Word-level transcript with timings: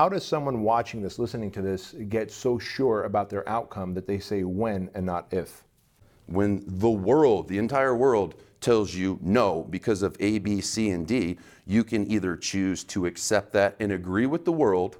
How 0.00 0.08
does 0.08 0.24
someone 0.24 0.62
watching 0.62 1.02
this, 1.02 1.18
listening 1.18 1.50
to 1.50 1.60
this, 1.60 1.94
get 2.08 2.32
so 2.32 2.58
sure 2.58 3.02
about 3.02 3.28
their 3.28 3.46
outcome 3.46 3.92
that 3.92 4.06
they 4.06 4.18
say 4.18 4.44
when 4.44 4.88
and 4.94 5.04
not 5.04 5.26
if? 5.30 5.64
When 6.24 6.64
the 6.66 6.88
world, 6.88 7.48
the 7.48 7.58
entire 7.58 7.94
world, 7.94 8.36
tells 8.62 8.94
you 8.94 9.18
no 9.20 9.66
because 9.68 10.00
of 10.00 10.16
A, 10.18 10.38
B, 10.38 10.62
C, 10.62 10.88
and 10.88 11.06
D, 11.06 11.36
you 11.66 11.84
can 11.84 12.10
either 12.10 12.34
choose 12.34 12.82
to 12.84 13.04
accept 13.04 13.52
that 13.52 13.76
and 13.78 13.92
agree 13.92 14.24
with 14.24 14.46
the 14.46 14.52
world, 14.52 14.96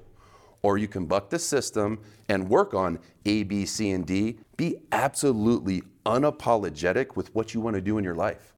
or 0.61 0.77
you 0.77 0.87
can 0.87 1.07
buck 1.07 1.31
the 1.31 1.39
system 1.39 1.99
and 2.29 2.47
work 2.47 2.75
on 2.75 2.99
A, 3.25 3.41
B, 3.41 3.65
C, 3.65 3.89
and 3.89 4.05
D. 4.05 4.37
Be 4.55 4.77
absolutely 4.91 5.81
unapologetic 6.05 7.15
with 7.15 7.33
what 7.33 7.55
you 7.55 7.59
want 7.59 7.73
to 7.73 7.81
do 7.81 7.97
in 7.97 8.03
your 8.03 8.13
life. 8.13 8.53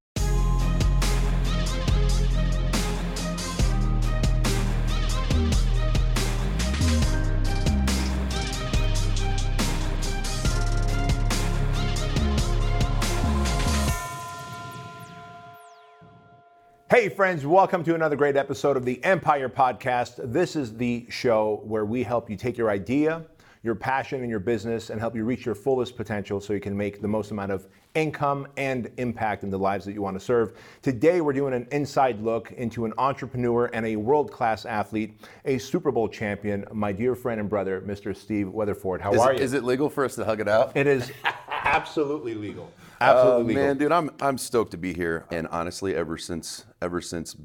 Hey, 16.94 17.10
friends, 17.10 17.44
welcome 17.44 17.84
to 17.86 17.96
another 17.96 18.16
great 18.16 18.38
episode 18.38 18.78
of 18.78 18.86
the 18.86 19.04
Empire 19.04 19.50
Podcast. 19.50 20.32
This 20.32 20.56
is 20.56 20.78
the 20.78 21.08
show 21.10 21.64
where 21.64 21.86
we 21.86 22.04
help 22.04 22.30
you 22.30 22.36
take 22.36 22.56
your 22.56 22.70
idea, 22.70 23.26
your 23.64 23.76
passion, 23.76 24.20
and 24.20 24.30
your 24.30 24.42
business 24.42 24.90
and 24.90 25.00
help 25.00 25.16
you 25.16 25.24
reach 25.24 25.46
your 25.46 25.56
fullest 25.56 25.96
potential 25.96 26.42
so 26.42 26.52
you 26.52 26.60
can 26.60 26.76
make 26.76 27.02
the 27.02 27.08
most 27.08 27.32
amount 27.32 27.50
of 27.50 27.66
income 27.96 28.46
and 28.58 28.92
impact 28.98 29.44
in 29.44 29.50
the 29.50 29.58
lives 29.58 29.86
that 29.86 29.94
you 29.94 30.02
want 30.02 30.20
to 30.20 30.24
serve. 30.24 30.52
Today, 30.82 31.22
we're 31.22 31.32
doing 31.32 31.54
an 31.54 31.66
inside 31.72 32.22
look 32.22 32.52
into 32.52 32.84
an 32.84 32.94
entrepreneur 32.98 33.68
and 33.74 33.86
a 33.86 33.96
world 33.96 34.32
class 34.34 34.66
athlete, 34.66 35.18
a 35.46 35.58
Super 35.58 35.92
Bowl 35.94 36.10
champion, 36.10 36.66
my 36.74 36.92
dear 36.92 37.16
friend 37.16 37.40
and 37.40 37.50
brother, 37.50 37.82
Mr. 37.88 38.14
Steve 38.16 38.50
Weatherford. 38.50 39.00
How 39.00 39.14
Is, 39.14 39.22
are 39.22 39.32
it- 39.34 39.38
you? 39.40 39.44
is 39.46 39.54
it 39.54 39.64
legal 39.64 39.90
for 39.90 40.04
us 40.04 40.16
to 40.16 40.26
hug 40.26 40.42
it 40.42 40.50
out? 40.50 40.76
it 40.76 40.86
is 40.86 41.10
absolutely 41.64 42.34
legal. 42.36 42.70
Oh, 43.00 43.06
absolutely 43.06 43.44
Oh, 43.44 43.48
legal. 43.48 43.64
man, 43.64 43.78
dude, 43.78 43.92
I'm 43.94 44.10
I'm 44.20 44.38
stoked 44.38 44.72
to 44.72 44.78
be 44.78 44.94
here. 44.94 45.26
And 45.32 45.48
honestly, 45.48 45.96
ever 45.96 46.18
since 46.18 46.66
ever 46.82 47.00
since 47.00 47.38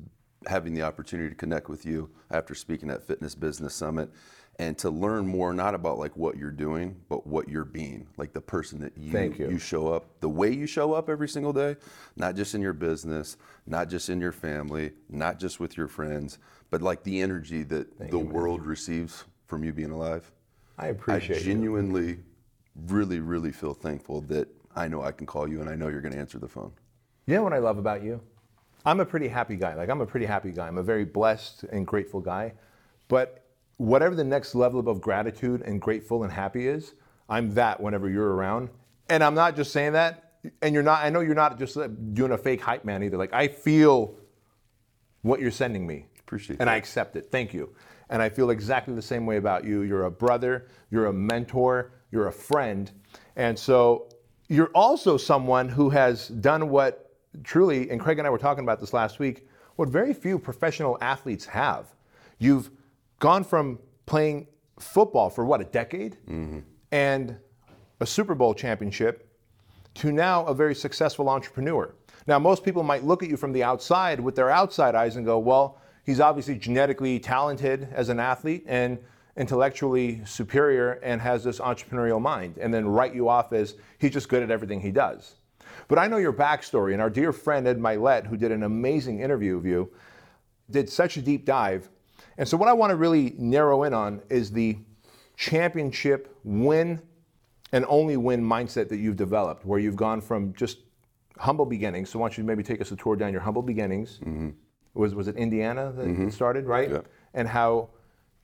having 0.49 0.75
the 0.75 0.83
opportunity 0.83 1.29
to 1.29 1.35
connect 1.37 1.69
with 1.69 1.87
you 1.87 2.11
after 2.31 2.55
speaking 2.55 2.91
at 2.91 3.03
Fitness 3.03 3.35
Business 3.35 3.75
Summit, 3.75 4.11
and 4.61 4.77
to 4.79 4.91
learn 4.91 5.27
more 5.27 5.53
not 5.53 5.75
about 5.75 5.99
like 5.99 6.17
what 6.17 6.37
you're 6.37 6.51
doing, 6.51 6.97
but 7.09 7.27
what 7.27 7.49
you're 7.49 7.65
being, 7.65 8.07
like 8.17 8.33
the 8.33 8.41
person 8.41 8.81
that 8.81 8.93
you 8.99 9.13
Thank 9.13 9.39
you. 9.39 9.57
show 9.59 9.93
up, 9.93 10.21
the 10.21 10.29
way 10.29 10.51
you 10.51 10.67
show 10.67 10.93
up 10.93 11.09
every 11.09 11.29
single 11.29 11.53
day, 11.53 11.77
not 12.17 12.35
just 12.35 12.55
in 12.55 12.61
your 12.61 12.73
business, 12.73 13.37
not 13.67 13.89
just 13.89 14.09
in 14.11 14.21
your 14.21 14.33
family, 14.33 14.93
not 15.09 15.39
just 15.39 15.61
with 15.61 15.77
your 15.77 15.87
friends, 15.87 16.39
but 16.71 16.83
like 16.83 17.05
the 17.05 17.21
energy 17.21 17.63
that 17.65 18.11
the 18.11 18.19
world 18.19 18.67
receives 18.67 19.25
from 19.47 19.63
you 19.63 19.73
being 19.73 19.93
alive. 19.93 20.31
I 20.77 20.89
appreciate 20.89 21.37
I 21.37 21.39
you. 21.39 21.45
genuinely, 21.45 22.19
really, 22.87 23.21
really 23.21 23.53
feel 23.53 23.75
thankful 23.75 24.23
that 24.23 24.49
I 24.75 24.89
know 24.89 25.03
I 25.03 25.13
can 25.13 25.27
call 25.27 25.49
you 25.49 25.61
and 25.61 25.71
I 25.71 25.77
know 25.77 25.89
you're 25.89 26.01
going 26.01 26.15
to 26.15 26.19
answer 26.19 26.39
the 26.39 26.49
phone. 26.49 26.73
You 27.27 27.35
know 27.35 27.43
what 27.43 27.53
I 27.53 27.59
love 27.59 27.79
about 27.79 28.03
you? 28.03 28.21
I'm 28.85 29.01
a 29.01 29.07
pretty 29.07 29.29
happy 29.29 29.57
guy. 29.57 29.75
Like, 29.75 29.89
I'm 29.89 30.01
a 30.01 30.07
pretty 30.07 30.27
happy 30.27 30.51
guy. 30.51 30.67
I'm 30.67 30.79
a 30.79 30.83
very 30.83 31.05
blessed 31.05 31.65
and 31.65 31.87
grateful 31.87 32.21
guy. 32.21 32.55
But 33.09 33.48
whatever 33.79 34.15
the 34.15 34.25
next 34.25 34.55
level 34.55 34.89
of 34.89 35.01
gratitude 35.01 35.63
and 35.63 35.81
grateful 35.81 36.25
and 36.25 36.33
happy 36.33 36.69
is, 36.69 36.95
I'm 37.29 37.55
that 37.55 37.81
whenever 37.81 38.09
you're 38.09 38.35
around. 38.35 38.69
And 39.09 39.25
I'm 39.25 39.35
not 39.35 39.57
just 39.57 39.73
saying 39.73 39.93
that. 39.95 40.25
And 40.63 40.75
you're 40.75 40.83
not, 40.83 41.03
I 41.03 41.11
know 41.11 41.21
you're 41.21 41.35
not 41.35 41.59
just 41.59 41.77
uh, 41.77 41.89
doing 42.13 42.33
a 42.33 42.39
fake 42.39 42.61
hype 42.61 42.85
man 42.85 43.03
either. 43.03 43.17
Like, 43.17 43.33
I 43.33 43.49
feel 43.49 44.15
what 45.23 45.41
you're 45.41 45.51
sending 45.51 45.87
me. 45.87 46.07
Appreciate 46.21 46.57
it. 46.57 46.61
And 46.61 46.71
I 46.71 46.77
accept 46.77 47.17
it. 47.17 47.31
Thank 47.31 47.53
you. 47.53 47.75
And 48.11 48.23
I 48.23 48.29
feel 48.29 48.51
exactly 48.51 48.95
the 48.95 49.03
same 49.03 49.27
way 49.27 49.37
about 49.37 49.65
you. 49.65 49.83
You're 49.83 50.05
a 50.05 50.11
brother, 50.11 50.69
you're 50.91 51.07
a 51.07 51.13
mentor, 51.13 51.93
you're 52.11 52.29
a 52.29 52.33
friend. 52.33 52.91
And 53.37 53.59
so 53.59 54.09
you're 54.49 54.71
also 54.75 55.17
someone 55.17 55.69
who 55.69 55.91
has 55.91 56.29
done 56.29 56.71
what 56.71 57.13
truly, 57.45 57.91
and 57.91 58.01
Craig 58.01 58.19
and 58.19 58.27
I 58.27 58.31
were 58.31 58.39
talking 58.39 58.65
about 58.65 58.81
this 58.81 58.93
last 58.93 59.19
week, 59.19 59.47
what 59.77 59.89
very 59.89 60.15
few 60.15 60.39
professional 60.39 60.97
athletes 61.01 61.45
have. 61.47 61.87
You've 62.39 62.71
gone 63.19 63.45
from 63.45 63.79
playing 64.07 64.47
football 64.79 65.31
for 65.31 65.45
what, 65.45 65.61
a 65.61 65.65
decade? 65.65 66.17
Mm-hmm. 66.29 66.61
And 66.93 67.37
a 68.01 68.07
Super 68.07 68.35
Bowl 68.35 68.55
championship 68.55 69.29
to 69.95 70.13
now 70.13 70.45
a 70.47 70.55
very 70.55 70.75
successful 70.75 71.29
entrepreneur. 71.29 71.95
Now, 72.27 72.39
most 72.39 72.65
people 72.65 72.83
might 72.83 73.05
look 73.05 73.23
at 73.23 73.29
you 73.29 73.37
from 73.37 73.53
the 73.53 73.65
outside 73.65 74.21
with 74.21 74.37
their 74.37 74.51
outside 74.51 74.95
eyes 74.95 75.17
and 75.17 75.25
go, 75.25 75.39
well, 75.39 75.81
he's 76.05 76.21
obviously 76.21 76.55
genetically 76.55 77.19
talented 77.19 77.89
as 77.93 78.09
an 78.09 78.21
athlete 78.21 78.65
and 78.67 78.99
intellectually 79.37 80.23
superior 80.25 80.93
and 81.03 81.21
has 81.21 81.45
this 81.45 81.59
entrepreneurial 81.61 82.21
mind, 82.21 82.59
and 82.59 82.75
then 82.75 82.87
write 82.87 83.15
you 83.15 83.29
off 83.29 83.53
as 83.53 83.77
he's 83.99 84.11
just 84.11 84.29
good 84.29 84.43
at 84.43 84.51
everything 84.51 84.81
he 84.81 84.91
does. 84.91 85.37
But 85.87 85.99
I 85.99 86.07
know 86.07 86.17
your 86.17 86.33
backstory, 86.33 86.93
and 86.93 87.01
our 87.01 87.11
dear 87.11 87.33
friend 87.33 87.67
Ed 87.67 87.79
Mylett, 87.79 88.27
who 88.27 88.37
did 88.37 88.53
an 88.53 88.63
amazing 88.65 89.21
interview 89.21 89.57
of 89.57 89.65
you, 89.65 89.91
did 90.71 90.89
such 90.89 91.17
a 91.17 91.23
deep 91.23 91.45
dive. 91.45 91.89
And 92.39 92.49
so, 92.49 92.57
what 92.57 92.69
I 92.69 92.73
want 92.73 92.91
to 92.91 92.97
really 92.97 93.35
narrow 93.37 93.83
in 93.83 93.93
on 93.93 94.23
is 94.31 94.53
the 94.53 94.79
championship 95.37 96.35
win 96.45 97.03
and 97.73 97.85
only 97.89 98.17
win 98.17 98.43
mindset 98.43 98.89
that 98.89 98.99
you've 98.99 99.17
developed, 99.17 99.67
where 99.67 99.81
you've 99.81 99.97
gone 99.97 100.21
from 100.21 100.55
just 100.55 100.79
humble 101.37 101.67
beginnings. 101.67 102.09
So, 102.11 102.21
why 102.21 102.29
don't 102.29 102.39
you 102.39 102.45
maybe 102.45 102.63
take 102.63 102.81
us 102.81 102.93
a 102.93 102.97
tour 102.97 103.17
down 103.17 103.33
your 103.33 103.43
humble 103.43 103.63
beginnings? 103.63 104.21
Mm-hmm. 104.21 104.51
Was 104.95 105.17
was 105.17 105.27
it 105.27 105.37
Indiana 105.37 105.93
that 105.97 106.03
it 106.03 106.09
mm-hmm. 106.09 106.31
started, 106.31 106.67
right? 106.67 106.91
Yep. 106.91 107.07
And 107.35 107.49
how 107.49 107.91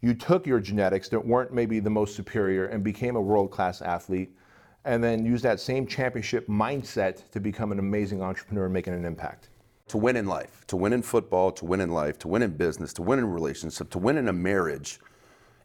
you 0.00 0.12
took 0.12 0.46
your 0.46 0.60
genetics 0.60 1.08
that 1.08 1.24
weren't 1.24 1.52
maybe 1.52 1.78
the 1.78 1.88
most 1.88 2.14
superior 2.16 2.66
and 2.66 2.84
became 2.84 3.16
a 3.16 3.20
world 3.20 3.52
class 3.52 3.80
athlete, 3.80 4.36
and 4.84 5.02
then 5.02 5.24
used 5.24 5.44
that 5.44 5.60
same 5.60 5.86
championship 5.86 6.48
mindset 6.48 7.30
to 7.30 7.38
become 7.38 7.70
an 7.70 7.78
amazing 7.78 8.22
entrepreneur 8.22 8.64
and 8.64 8.74
making 8.74 8.92
an 8.92 9.04
impact. 9.04 9.50
To 9.88 9.98
win 9.98 10.16
in 10.16 10.26
life, 10.26 10.64
to 10.68 10.76
win 10.76 10.92
in 10.92 11.02
football, 11.02 11.52
to 11.52 11.64
win 11.64 11.80
in 11.80 11.90
life, 11.90 12.18
to 12.20 12.28
win 12.28 12.42
in 12.42 12.56
business, 12.56 12.92
to 12.94 13.02
win 13.02 13.18
in 13.18 13.26
relationship, 13.26 13.90
to 13.90 13.98
win 13.98 14.16
in 14.16 14.28
a 14.28 14.32
marriage, 14.32 14.98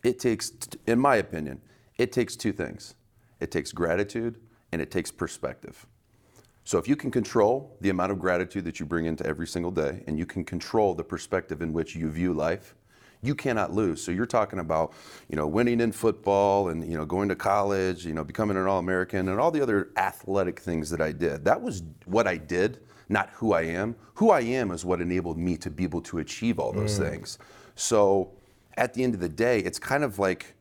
it 0.03 0.19
takes, 0.19 0.52
in 0.88 1.00
my 1.00 1.16
opinion, 1.16 1.62
it 1.97 2.12
takes 2.12 2.35
two 2.35 2.52
things. 2.52 2.96
It 3.40 3.50
takes 3.50 3.72
gratitude 3.72 4.40
and 4.72 4.81
it 4.81 4.91
takes 4.91 5.09
perspective. 5.09 5.85
So 6.66 6.78
if 6.78 6.88
you 6.88 6.96
can 6.96 7.12
control 7.12 7.78
the 7.81 7.90
amount 7.90 8.12
of 8.12 8.19
gratitude 8.19 8.66
that 8.66 8.80
you 8.80 8.85
bring 8.85 9.06
into 9.06 9.25
every 9.25 9.47
single 9.47 9.72
day 9.72 10.03
and 10.06 10.19
you 10.19 10.25
can 10.25 10.44
control 10.44 10.94
the 10.94 11.03
perspective 11.03 11.62
in 11.62 11.74
which 11.74 11.96
you 11.96 12.09
view 12.09 12.34
life, 12.34 12.75
you 13.22 13.34
cannot 13.36 13.74
lose. 13.74 14.03
So 14.03 14.12
you're 14.12 14.25
talking 14.25 14.59
about, 14.59 14.94
you 15.30 15.36
know, 15.36 15.47
winning 15.47 15.80
in 15.80 15.91
football 15.91 16.69
and, 16.69 16.90
you 16.90 16.97
know, 16.97 17.06
going 17.06 17.30
to 17.30 17.36
college, 17.36 18.06
you 18.06 18.13
know, 18.13 18.24
becoming 18.24 18.56
an 18.56 18.68
All-American 18.68 19.30
and 19.30 19.40
all 19.40 19.51
the 19.51 19.62
other 19.62 19.90
athletic 19.97 20.59
things 20.59 20.90
that 20.90 21.01
I 21.01 21.12
did. 21.12 21.44
That 21.46 21.62
was 21.62 21.84
what 22.06 22.28
I 22.28 22.38
did, 22.38 22.81
not 23.09 23.30
who 23.31 23.53
I 23.53 23.64
am. 23.64 23.96
Who 24.16 24.30
I 24.30 24.42
am 24.42 24.72
is 24.72 24.86
what 24.86 25.02
enabled 25.02 25.38
me 25.38 25.58
to 25.58 25.70
be 25.70 25.84
able 25.84 26.02
to 26.03 26.20
achieve 26.20 26.59
all 26.59 26.72
those 26.72 26.97
mm. 26.97 27.09
things. 27.09 27.40
So 27.75 28.31
at 28.78 28.94
the 28.94 29.03
end 29.03 29.16
of 29.16 29.20
the 29.20 29.30
day, 29.30 29.59
it's 29.59 29.80
kind 29.80 30.03
of 30.03 30.20
like 30.20 30.56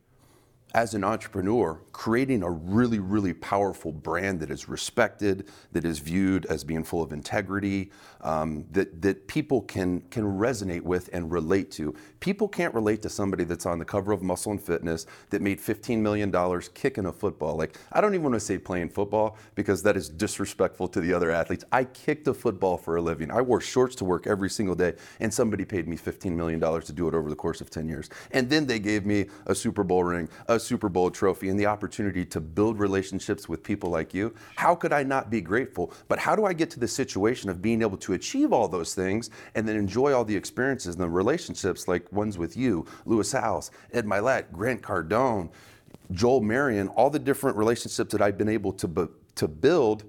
as 0.74 0.92
an 0.94 1.02
entrepreneur, 1.02 1.80
creating 1.92 2.42
a 2.42 2.50
really, 2.50 2.98
really 2.98 3.32
powerful 3.32 3.90
brand 3.90 4.38
that 4.40 4.50
is 4.50 4.68
respected, 4.68 5.48
that 5.72 5.84
is 5.84 5.98
viewed 5.98 6.44
as 6.46 6.62
being 6.62 6.84
full 6.84 7.02
of 7.02 7.12
integrity, 7.12 7.90
um, 8.20 8.64
that, 8.70 9.00
that 9.00 9.26
people 9.28 9.62
can, 9.62 10.00
can 10.10 10.24
resonate 10.24 10.82
with 10.82 11.08
and 11.12 11.30
relate 11.30 11.70
to. 11.70 11.94
People 12.20 12.48
can't 12.48 12.74
relate 12.74 13.00
to 13.02 13.08
somebody 13.08 13.44
that's 13.44 13.64
on 13.64 13.78
the 13.78 13.84
cover 13.84 14.12
of 14.12 14.22
Muscle 14.22 14.52
and 14.52 14.62
Fitness 14.62 15.06
that 15.30 15.40
made 15.40 15.58
$15 15.58 15.98
million 16.00 16.32
kicking 16.74 17.06
a 17.06 17.12
football. 17.12 17.56
Like, 17.56 17.78
I 17.92 18.00
don't 18.00 18.14
even 18.14 18.24
want 18.24 18.34
to 18.34 18.40
say 18.40 18.58
playing 18.58 18.90
football 18.90 19.38
because 19.54 19.82
that 19.84 19.96
is 19.96 20.08
disrespectful 20.08 20.88
to 20.88 21.00
the 21.00 21.14
other 21.14 21.30
athletes. 21.30 21.64
I 21.72 21.84
kicked 21.84 22.28
a 22.28 22.34
football 22.34 22.76
for 22.76 22.96
a 22.96 23.00
living. 23.02 23.30
I 23.30 23.40
wore 23.40 23.60
shorts 23.60 23.94
to 23.96 24.04
work 24.04 24.26
every 24.26 24.50
single 24.50 24.74
day, 24.74 24.94
and 25.20 25.32
somebody 25.32 25.64
paid 25.64 25.88
me 25.88 25.96
$15 25.96 26.32
million 26.32 26.60
to 26.60 26.92
do 26.92 27.08
it 27.08 27.14
over 27.14 27.30
the 27.30 27.36
course 27.36 27.60
of 27.60 27.70
10 27.70 27.88
years. 27.88 28.10
And 28.32 28.50
then 28.50 28.66
they 28.66 28.78
gave 28.78 29.06
me 29.06 29.26
a 29.46 29.54
Super 29.54 29.82
Bowl 29.82 30.04
ring, 30.04 30.28
a 30.46 30.58
Super 30.68 30.90
Bowl 30.90 31.10
trophy, 31.10 31.48
and 31.48 31.58
the 31.58 31.64
opportunity 31.64 32.26
to 32.26 32.40
build 32.40 32.78
relationships 32.78 33.48
with 33.48 33.62
people 33.62 33.88
like 33.88 34.12
you. 34.12 34.34
How 34.56 34.74
could 34.74 34.92
I 34.92 35.02
not 35.02 35.30
be 35.30 35.40
grateful? 35.40 35.94
But 36.08 36.18
how 36.18 36.36
do 36.36 36.44
I 36.44 36.52
get 36.52 36.70
to 36.72 36.80
the 36.80 36.86
situation 36.86 37.48
of 37.48 37.62
being 37.62 37.80
able 37.80 37.96
to 37.96 38.12
achieve 38.12 38.52
all 38.52 38.68
those 38.68 38.94
things 38.94 39.30
and 39.54 39.66
then 39.66 39.76
enjoy 39.76 40.12
all 40.12 40.26
the 40.26 40.36
experiences 40.36 40.94
and 40.94 41.02
the 41.02 41.08
relationships 41.08 41.88
like 41.88 42.12
ones 42.12 42.36
with 42.36 42.54
you, 42.54 42.84
Lewis 43.06 43.32
Howes, 43.32 43.70
Ed 43.94 44.04
Mylett, 44.04 44.52
Grant 44.52 44.82
Cardone, 44.82 45.48
Joel 46.12 46.42
Marion, 46.42 46.88
all 46.88 47.08
the 47.08 47.18
different 47.18 47.56
relationships 47.56 48.12
that 48.12 48.20
I've 48.20 48.36
been 48.36 48.50
able 48.50 48.72
to, 48.74 48.86
bu- 48.86 49.10
to 49.36 49.48
build 49.48 50.04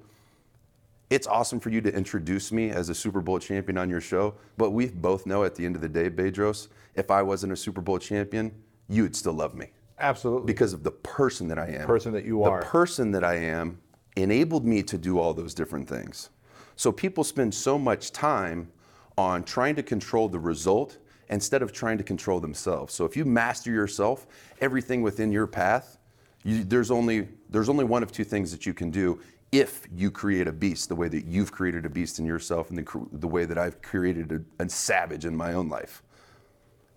it's 1.09 1.25
awesome 1.25 1.59
for 1.59 1.71
you 1.71 1.81
to 1.81 1.91
introduce 1.91 2.51
me 2.51 2.69
as 2.69 2.89
a 2.89 2.93
Super 2.93 3.19
Bowl 3.19 3.39
champion 3.39 3.79
on 3.79 3.89
your 3.89 3.99
show, 3.99 4.35
but 4.57 4.69
we 4.69 4.89
both 4.89 5.25
know 5.25 5.43
at 5.43 5.55
the 5.55 5.65
end 5.65 5.75
of 5.75 5.81
the 5.81 5.89
day, 5.89 6.07
Bedros, 6.07 6.67
if 6.93 7.09
I 7.09 7.23
wasn't 7.23 7.51
a 7.51 7.55
Super 7.55 7.81
Bowl 7.81 7.97
champion, 7.97 8.51
you 8.87 9.01
would 9.01 9.15
still 9.15 9.33
love 9.33 9.55
me 9.55 9.71
Absolutely. 9.99 10.45
because 10.45 10.73
of 10.73 10.83
the 10.83 10.91
person 10.91 11.47
that 11.47 11.59
I 11.59 11.67
am. 11.67 11.81
The 11.81 11.87
person 11.87 12.13
that 12.13 12.25
you 12.25 12.43
are. 12.43 12.59
the 12.59 12.65
person 12.65 13.11
that 13.11 13.23
I 13.23 13.35
am 13.35 13.79
enabled 14.15 14.65
me 14.65 14.83
to 14.83 14.97
do 14.97 15.19
all 15.19 15.33
those 15.33 15.53
different 15.53 15.87
things. 15.87 16.29
So 16.75 16.91
people 16.91 17.23
spend 17.23 17.53
so 17.53 17.77
much 17.77 18.11
time 18.11 18.71
on 19.17 19.43
trying 19.43 19.75
to 19.75 19.83
control 19.83 20.29
the 20.29 20.39
result 20.39 20.97
instead 21.29 21.61
of 21.61 21.71
trying 21.71 21.97
to 21.97 22.03
control 22.03 22.39
themselves. 22.39 22.93
So 22.93 23.05
if 23.05 23.15
you 23.15 23.25
master 23.25 23.71
yourself, 23.71 24.27
everything 24.61 25.01
within 25.01 25.31
your 25.31 25.45
path, 25.47 25.97
you, 26.43 26.63
there's 26.63 26.89
only 26.89 27.27
there's 27.49 27.69
only 27.69 27.83
one 27.83 28.01
of 28.01 28.11
two 28.11 28.23
things 28.23 28.51
that 28.51 28.65
you 28.65 28.73
can 28.73 28.89
do 28.89 29.19
if 29.51 29.87
you 29.93 30.11
create 30.11 30.47
a 30.47 30.51
beast 30.51 30.89
the 30.89 30.95
way 30.95 31.07
that 31.09 31.25
you've 31.25 31.51
created 31.51 31.85
a 31.85 31.89
beast 31.89 32.19
in 32.19 32.25
yourself 32.25 32.69
and 32.69 32.77
the, 32.77 33.07
the 33.13 33.27
way 33.27 33.45
that 33.45 33.57
I've 33.57 33.81
created 33.81 34.31
a, 34.31 34.63
a 34.63 34.69
savage 34.69 35.25
in 35.25 35.35
my 35.35 35.53
own 35.53 35.69
life. 35.69 36.03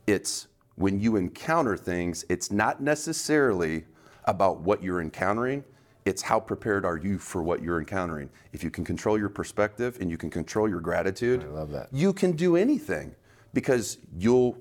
It's 0.07 0.49
when 0.83 0.99
you 0.99 1.15
encounter 1.15 1.77
things, 1.77 2.25
it's 2.29 2.51
not 2.51 2.83
necessarily 2.83 3.85
about 4.25 4.63
what 4.63 4.83
you're 4.83 5.01
encountering, 5.01 5.63
it's 6.05 6.21
how 6.21 6.41
prepared 6.41 6.85
are 6.85 6.97
you 6.97 7.19
for 7.19 7.41
what 7.41 7.63
you're 7.63 7.79
encountering. 7.79 8.29
If 8.53 8.65
you 8.65 8.71
can 8.71 8.85
control 8.85 9.17
your 9.17 9.29
perspective 9.29 9.99
and 10.01 10.11
you 10.11 10.19
can 10.19 10.29
control 10.29 10.69
your 10.69 10.81
gratitude, 10.81 11.45
I 11.45 11.47
love 11.47 11.71
that. 11.71 11.87
you 11.93 12.13
can 12.13 12.33
do 12.33 12.57
anything 12.57 13.15
because 13.55 13.99
you'll 14.19 14.59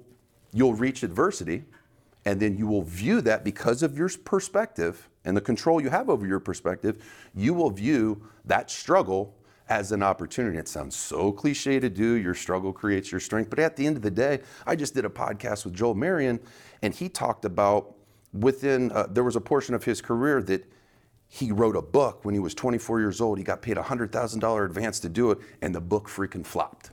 you'll 0.53 0.75
reach 0.75 1.01
adversity 1.01 1.63
and 2.25 2.39
then 2.39 2.56
you 2.56 2.68
will 2.68 2.83
view 2.83 3.21
that 3.21 3.44
because 3.44 3.81
of 3.81 3.97
your 3.97 4.09
perspective 4.23 5.09
and 5.25 5.35
the 5.35 5.41
control 5.41 5.81
you 5.81 5.89
have 5.89 6.07
over 6.07 6.27
your 6.27 6.39
perspective, 6.39 7.03
you 7.33 7.56
will 7.56 7.71
view 7.71 8.21
that 8.45 8.69
struggle 8.69 9.33
as 9.71 9.94
an 9.94 10.03
opportunity. 10.03 10.57
It 10.57 10.68
sounds 10.68 10.97
so 10.97 11.31
cliche 11.31 11.79
to 11.79 11.89
do. 11.89 12.15
Your 12.15 12.35
struggle 12.35 12.73
creates 12.73 13.09
your 13.09 13.21
strength. 13.21 13.50
But 13.50 13.57
at 13.57 13.77
the 13.77 13.88
end 13.88 13.95
of 13.95 14.03
the 14.03 14.12
day, 14.12 14.41
I 14.68 14.75
just 14.75 14.94
did 14.94 15.06
a 15.06 15.09
podcast 15.09 15.63
with 15.63 15.73
Joel 15.73 15.95
Marion, 15.95 16.41
and 16.81 16.94
he 16.94 17.07
talked 17.07 17.45
about 17.45 17.95
within, 18.33 18.91
uh, 18.91 19.07
there 19.09 19.23
was 19.23 19.38
a 19.38 19.41
portion 19.41 19.73
of 19.73 19.85
his 19.85 20.01
career 20.01 20.44
that 20.44 20.69
he 21.29 21.53
wrote 21.53 21.77
a 21.77 21.81
book 21.81 22.25
when 22.25 22.33
he 22.33 22.39
was 22.41 22.53
24 22.53 23.00
years 23.00 23.21
old. 23.21 23.38
He 23.38 23.45
got 23.45 23.62
paid 23.62 23.77
a 23.77 23.81
$100,000 23.81 24.65
advance 24.65 25.00
to 25.00 25.07
do 25.07 25.31
it, 25.31 25.38
and 25.62 25.73
the 25.73 25.79
book 25.79 26.09
freaking 26.09 26.45
flopped. 26.45 26.91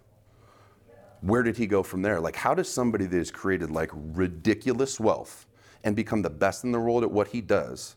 Where 1.20 1.42
did 1.42 1.56
he 1.56 1.66
go 1.66 1.82
from 1.82 2.02
there? 2.02 2.20
Like, 2.20 2.36
how 2.36 2.54
does 2.54 2.70
somebody 2.70 3.06
that 3.06 3.16
has 3.16 3.32
created 3.32 3.72
like 3.72 3.90
ridiculous 3.92 5.00
wealth 5.00 5.46
and 5.82 5.96
become 5.96 6.22
the 6.22 6.30
best 6.30 6.62
in 6.62 6.70
the 6.70 6.78
world 6.78 7.02
at 7.02 7.10
what 7.10 7.26
he 7.26 7.40
does, 7.40 7.96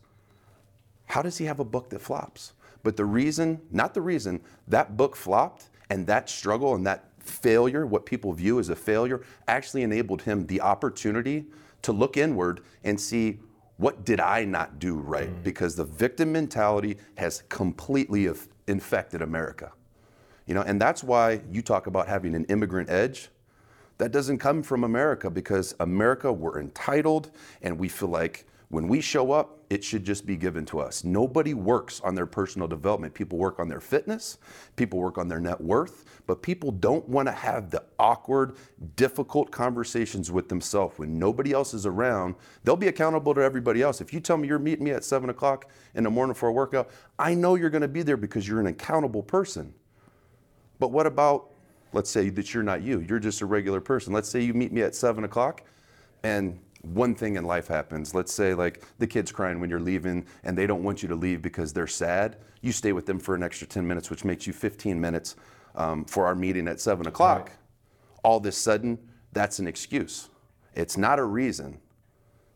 how 1.04 1.22
does 1.22 1.38
he 1.38 1.44
have 1.44 1.60
a 1.60 1.64
book 1.64 1.90
that 1.90 2.00
flops? 2.00 2.52
But 2.82 2.96
the 2.96 3.04
reason, 3.04 3.60
not 3.70 3.94
the 3.94 4.00
reason, 4.00 4.40
that 4.68 4.96
book 4.96 5.16
flopped 5.16 5.70
and 5.90 6.06
that 6.06 6.28
struggle 6.28 6.74
and 6.74 6.86
that 6.86 7.04
failure, 7.18 7.86
what 7.86 8.04
people 8.06 8.32
view 8.32 8.58
as 8.58 8.68
a 8.68 8.76
failure, 8.76 9.22
actually 9.48 9.82
enabled 9.82 10.22
him 10.22 10.46
the 10.46 10.60
opportunity 10.60 11.46
to 11.82 11.92
look 11.92 12.16
inward 12.16 12.60
and 12.84 13.00
see 13.00 13.38
what 13.76 14.04
did 14.04 14.20
I 14.20 14.44
not 14.44 14.78
do 14.78 14.96
right? 14.96 15.28
Mm-hmm. 15.28 15.42
Because 15.42 15.74
the 15.74 15.84
victim 15.84 16.32
mentality 16.32 16.98
has 17.16 17.42
completely 17.48 18.28
infected 18.68 19.22
America. 19.22 19.72
You 20.46 20.54
know, 20.54 20.62
and 20.62 20.80
that's 20.80 21.02
why 21.02 21.40
you 21.50 21.62
talk 21.62 21.86
about 21.86 22.08
having 22.08 22.34
an 22.34 22.44
immigrant 22.46 22.90
edge. 22.90 23.28
That 23.98 24.12
doesn't 24.12 24.38
come 24.38 24.62
from 24.62 24.84
America 24.84 25.30
because 25.30 25.74
America, 25.80 26.32
we're 26.32 26.60
entitled 26.60 27.30
and 27.60 27.78
we 27.78 27.88
feel 27.88 28.08
like 28.08 28.46
when 28.72 28.88
we 28.88 29.02
show 29.02 29.32
up, 29.32 29.58
it 29.68 29.84
should 29.84 30.02
just 30.02 30.24
be 30.24 30.34
given 30.34 30.64
to 30.64 30.80
us. 30.80 31.04
Nobody 31.04 31.52
works 31.52 32.00
on 32.00 32.14
their 32.14 32.24
personal 32.24 32.66
development. 32.66 33.12
People 33.12 33.36
work 33.36 33.60
on 33.60 33.68
their 33.68 33.82
fitness, 33.82 34.38
people 34.76 34.98
work 34.98 35.18
on 35.18 35.28
their 35.28 35.40
net 35.40 35.60
worth, 35.60 36.22
but 36.26 36.40
people 36.40 36.70
don't 36.70 37.06
want 37.06 37.28
to 37.28 37.32
have 37.32 37.70
the 37.70 37.84
awkward, 37.98 38.56
difficult 38.96 39.50
conversations 39.50 40.32
with 40.32 40.48
themselves 40.48 40.98
when 40.98 41.18
nobody 41.18 41.52
else 41.52 41.74
is 41.74 41.84
around. 41.84 42.34
They'll 42.64 42.74
be 42.74 42.88
accountable 42.88 43.34
to 43.34 43.42
everybody 43.42 43.82
else. 43.82 44.00
If 44.00 44.10
you 44.10 44.20
tell 44.20 44.38
me 44.38 44.48
you're 44.48 44.58
meeting 44.58 44.86
me 44.86 44.92
at 44.92 45.04
seven 45.04 45.28
o'clock 45.28 45.68
in 45.94 46.04
the 46.04 46.10
morning 46.10 46.32
for 46.32 46.48
a 46.48 46.52
workout, 46.52 46.88
I 47.18 47.34
know 47.34 47.56
you're 47.56 47.68
going 47.68 47.82
to 47.82 47.88
be 47.88 48.02
there 48.02 48.16
because 48.16 48.48
you're 48.48 48.60
an 48.60 48.68
accountable 48.68 49.22
person. 49.22 49.74
But 50.78 50.92
what 50.92 51.06
about, 51.06 51.50
let's 51.92 52.08
say 52.08 52.30
that 52.30 52.54
you're 52.54 52.62
not 52.62 52.80
you, 52.80 53.00
you're 53.00 53.18
just 53.18 53.42
a 53.42 53.46
regular 53.46 53.82
person. 53.82 54.14
Let's 54.14 54.30
say 54.30 54.40
you 54.40 54.54
meet 54.54 54.72
me 54.72 54.80
at 54.80 54.94
seven 54.94 55.24
o'clock 55.24 55.62
and 56.22 56.58
one 56.82 57.14
thing 57.14 57.36
in 57.36 57.44
life 57.44 57.68
happens. 57.68 58.14
Let's 58.14 58.32
say 58.32 58.54
like 58.54 58.84
the 58.98 59.06
kid's 59.06 59.32
crying 59.32 59.60
when 59.60 59.70
you're 59.70 59.80
leaving 59.80 60.26
and 60.44 60.56
they 60.56 60.66
don't 60.66 60.82
want 60.82 61.02
you 61.02 61.08
to 61.08 61.14
leave 61.14 61.40
because 61.40 61.72
they're 61.72 61.86
sad. 61.86 62.36
You 62.60 62.72
stay 62.72 62.92
with 62.92 63.06
them 63.06 63.18
for 63.18 63.34
an 63.34 63.42
extra 63.42 63.66
10 63.66 63.86
minutes, 63.86 64.10
which 64.10 64.24
makes 64.24 64.46
you 64.46 64.52
15 64.52 65.00
minutes 65.00 65.36
um, 65.74 66.04
for 66.04 66.26
our 66.26 66.34
meeting 66.34 66.68
at 66.68 66.80
seven 66.80 67.06
o'clock. 67.06 67.52
All 68.24 68.38
of 68.38 68.46
a 68.46 68.52
sudden, 68.52 68.98
that's 69.32 69.58
an 69.58 69.66
excuse. 69.66 70.28
It's 70.74 70.96
not 70.96 71.18
a 71.18 71.24
reason. 71.24 71.78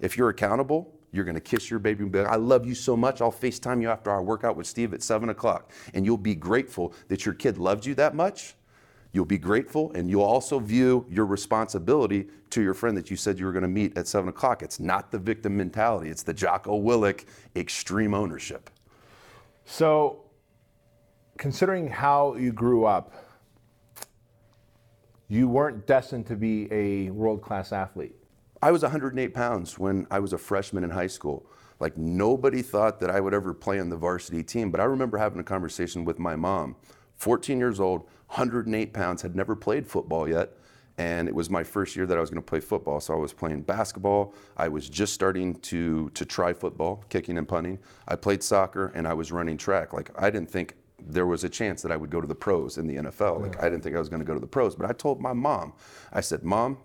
If 0.00 0.16
you're 0.16 0.28
accountable, 0.28 0.92
you're 1.12 1.24
going 1.24 1.34
to 1.34 1.40
kiss 1.40 1.70
your 1.70 1.78
baby 1.78 2.02
and 2.02 2.12
be 2.12 2.20
like, 2.20 2.28
I 2.28 2.36
love 2.36 2.66
you 2.66 2.74
so 2.74 2.96
much. 2.96 3.20
I'll 3.20 3.32
FaceTime 3.32 3.80
you 3.80 3.88
after 3.88 4.10
our 4.10 4.22
workout 4.22 4.56
with 4.56 4.66
Steve 4.66 4.92
at 4.92 5.02
7 5.02 5.28
o'clock. 5.30 5.72
And 5.94 6.04
you'll 6.04 6.18
be 6.18 6.34
grateful 6.34 6.92
that 7.08 7.24
your 7.24 7.34
kid 7.34 7.58
loved 7.58 7.86
you 7.86 7.94
that 7.94 8.14
much. 8.14 8.54
You'll 9.16 9.24
be 9.24 9.38
grateful, 9.38 9.92
and 9.92 10.10
you'll 10.10 10.20
also 10.20 10.58
view 10.58 11.06
your 11.08 11.24
responsibility 11.24 12.28
to 12.50 12.60
your 12.60 12.74
friend 12.74 12.94
that 12.98 13.10
you 13.10 13.16
said 13.16 13.38
you 13.38 13.46
were 13.46 13.52
going 13.52 13.62
to 13.62 13.68
meet 13.68 13.96
at 13.96 14.06
7 14.06 14.28
o'clock. 14.28 14.62
It's 14.62 14.78
not 14.78 15.10
the 15.10 15.18
victim 15.18 15.56
mentality, 15.56 16.10
it's 16.10 16.22
the 16.22 16.34
Jocko 16.34 16.78
Willink 16.78 17.24
extreme 17.56 18.12
ownership. 18.12 18.68
So, 19.64 20.26
considering 21.38 21.88
how 21.88 22.34
you 22.34 22.52
grew 22.52 22.84
up, 22.84 23.14
you 25.28 25.48
weren't 25.48 25.86
destined 25.86 26.26
to 26.26 26.36
be 26.36 26.70
a 26.70 27.08
world 27.08 27.40
class 27.40 27.72
athlete. 27.72 28.16
I 28.60 28.70
was 28.70 28.82
108 28.82 29.32
pounds 29.32 29.78
when 29.78 30.06
I 30.10 30.18
was 30.18 30.34
a 30.34 30.38
freshman 30.38 30.84
in 30.84 30.90
high 30.90 31.06
school. 31.06 31.46
Like 31.80 31.96
nobody 31.96 32.60
thought 32.60 33.00
that 33.00 33.08
I 33.08 33.20
would 33.20 33.32
ever 33.32 33.54
play 33.54 33.80
on 33.80 33.88
the 33.88 33.96
varsity 33.96 34.42
team. 34.42 34.70
But 34.70 34.80
I 34.82 34.84
remember 34.84 35.16
having 35.16 35.40
a 35.40 35.44
conversation 35.44 36.04
with 36.04 36.18
my 36.18 36.36
mom, 36.36 36.76
14 37.16 37.58
years 37.58 37.80
old, 37.80 38.06
108 38.28 38.92
pounds, 38.92 39.22
had 39.22 39.36
never 39.36 39.54
played 39.56 39.86
football 39.86 40.28
yet. 40.28 40.52
And 40.98 41.28
it 41.28 41.34
was 41.34 41.50
my 41.50 41.62
first 41.62 41.94
year 41.94 42.06
that 42.06 42.16
I 42.16 42.20
was 42.20 42.30
going 42.30 42.42
to 42.42 42.46
play 42.46 42.60
football. 42.60 43.00
So 43.00 43.12
I 43.12 43.18
was 43.18 43.32
playing 43.32 43.62
basketball. 43.62 44.34
I 44.56 44.68
was 44.68 44.88
just 44.88 45.12
starting 45.12 45.54
to, 45.60 46.08
to 46.10 46.24
try 46.24 46.54
football, 46.54 47.04
kicking 47.10 47.36
and 47.36 47.46
punting. 47.46 47.78
I 48.08 48.16
played 48.16 48.42
soccer 48.42 48.92
and 48.94 49.06
I 49.06 49.12
was 49.12 49.30
running 49.30 49.58
track. 49.58 49.92
Like 49.92 50.10
I 50.18 50.30
didn't 50.30 50.50
think 50.50 50.74
there 50.98 51.26
was 51.26 51.44
a 51.44 51.48
chance 51.48 51.82
that 51.82 51.92
I 51.92 51.96
would 51.96 52.10
go 52.10 52.20
to 52.20 52.26
the 52.26 52.34
pros 52.34 52.78
in 52.78 52.86
the 52.86 52.96
NFL. 52.96 53.42
Like 53.42 53.62
I 53.62 53.68
didn't 53.68 53.82
think 53.82 53.94
I 53.94 53.98
was 53.98 54.08
going 54.08 54.20
to 54.20 54.26
go 54.26 54.34
to 54.34 54.40
the 54.40 54.46
pros. 54.46 54.74
But 54.74 54.88
I 54.88 54.92
told 54.92 55.20
my 55.20 55.34
mom, 55.34 55.74
I 56.12 56.22
said, 56.22 56.42
Mom, 56.42 56.78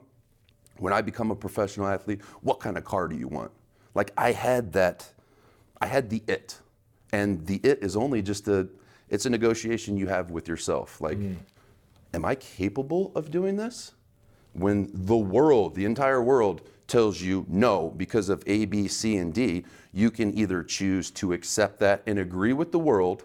when 0.77 0.91
I 0.91 1.01
become 1.01 1.31
a 1.31 1.35
professional 1.35 1.87
athlete, 1.87 2.21
what 2.41 2.59
kind 2.59 2.77
of 2.77 2.83
car 2.83 3.07
do 3.07 3.15
you 3.15 3.27
want? 3.27 3.51
Like 3.95 4.11
I 4.17 4.31
had 4.31 4.73
that, 4.73 5.09
I 5.79 5.85
had 5.87 6.09
the 6.09 6.21
it. 6.27 6.59
And 7.13 7.45
the 7.45 7.57
it 7.63 7.79
is 7.81 7.95
only 7.95 8.21
just 8.21 8.47
a, 8.47 8.67
it's 9.11 9.25
a 9.25 9.29
negotiation 9.29 9.97
you 9.97 10.07
have 10.07 10.31
with 10.31 10.47
yourself. 10.47 10.99
Like, 10.99 11.17
mm. 11.17 11.35
am 12.13 12.25
I 12.25 12.33
capable 12.35 13.11
of 13.13 13.29
doing 13.29 13.57
this? 13.57 13.91
When 14.53 14.89
the 14.91 15.17
world, 15.17 15.75
the 15.75 15.85
entire 15.85 16.23
world, 16.23 16.61
tells 16.87 17.21
you 17.21 17.45
no 17.47 17.93
because 17.95 18.27
of 18.27 18.43
A, 18.47 18.65
B, 18.65 18.87
C, 18.87 19.17
and 19.17 19.33
D, 19.33 19.65
you 19.93 20.11
can 20.11 20.37
either 20.37 20.63
choose 20.63 21.11
to 21.11 21.33
accept 21.33 21.79
that 21.79 22.01
and 22.05 22.19
agree 22.19 22.53
with 22.53 22.71
the 22.71 22.79
world, 22.79 23.23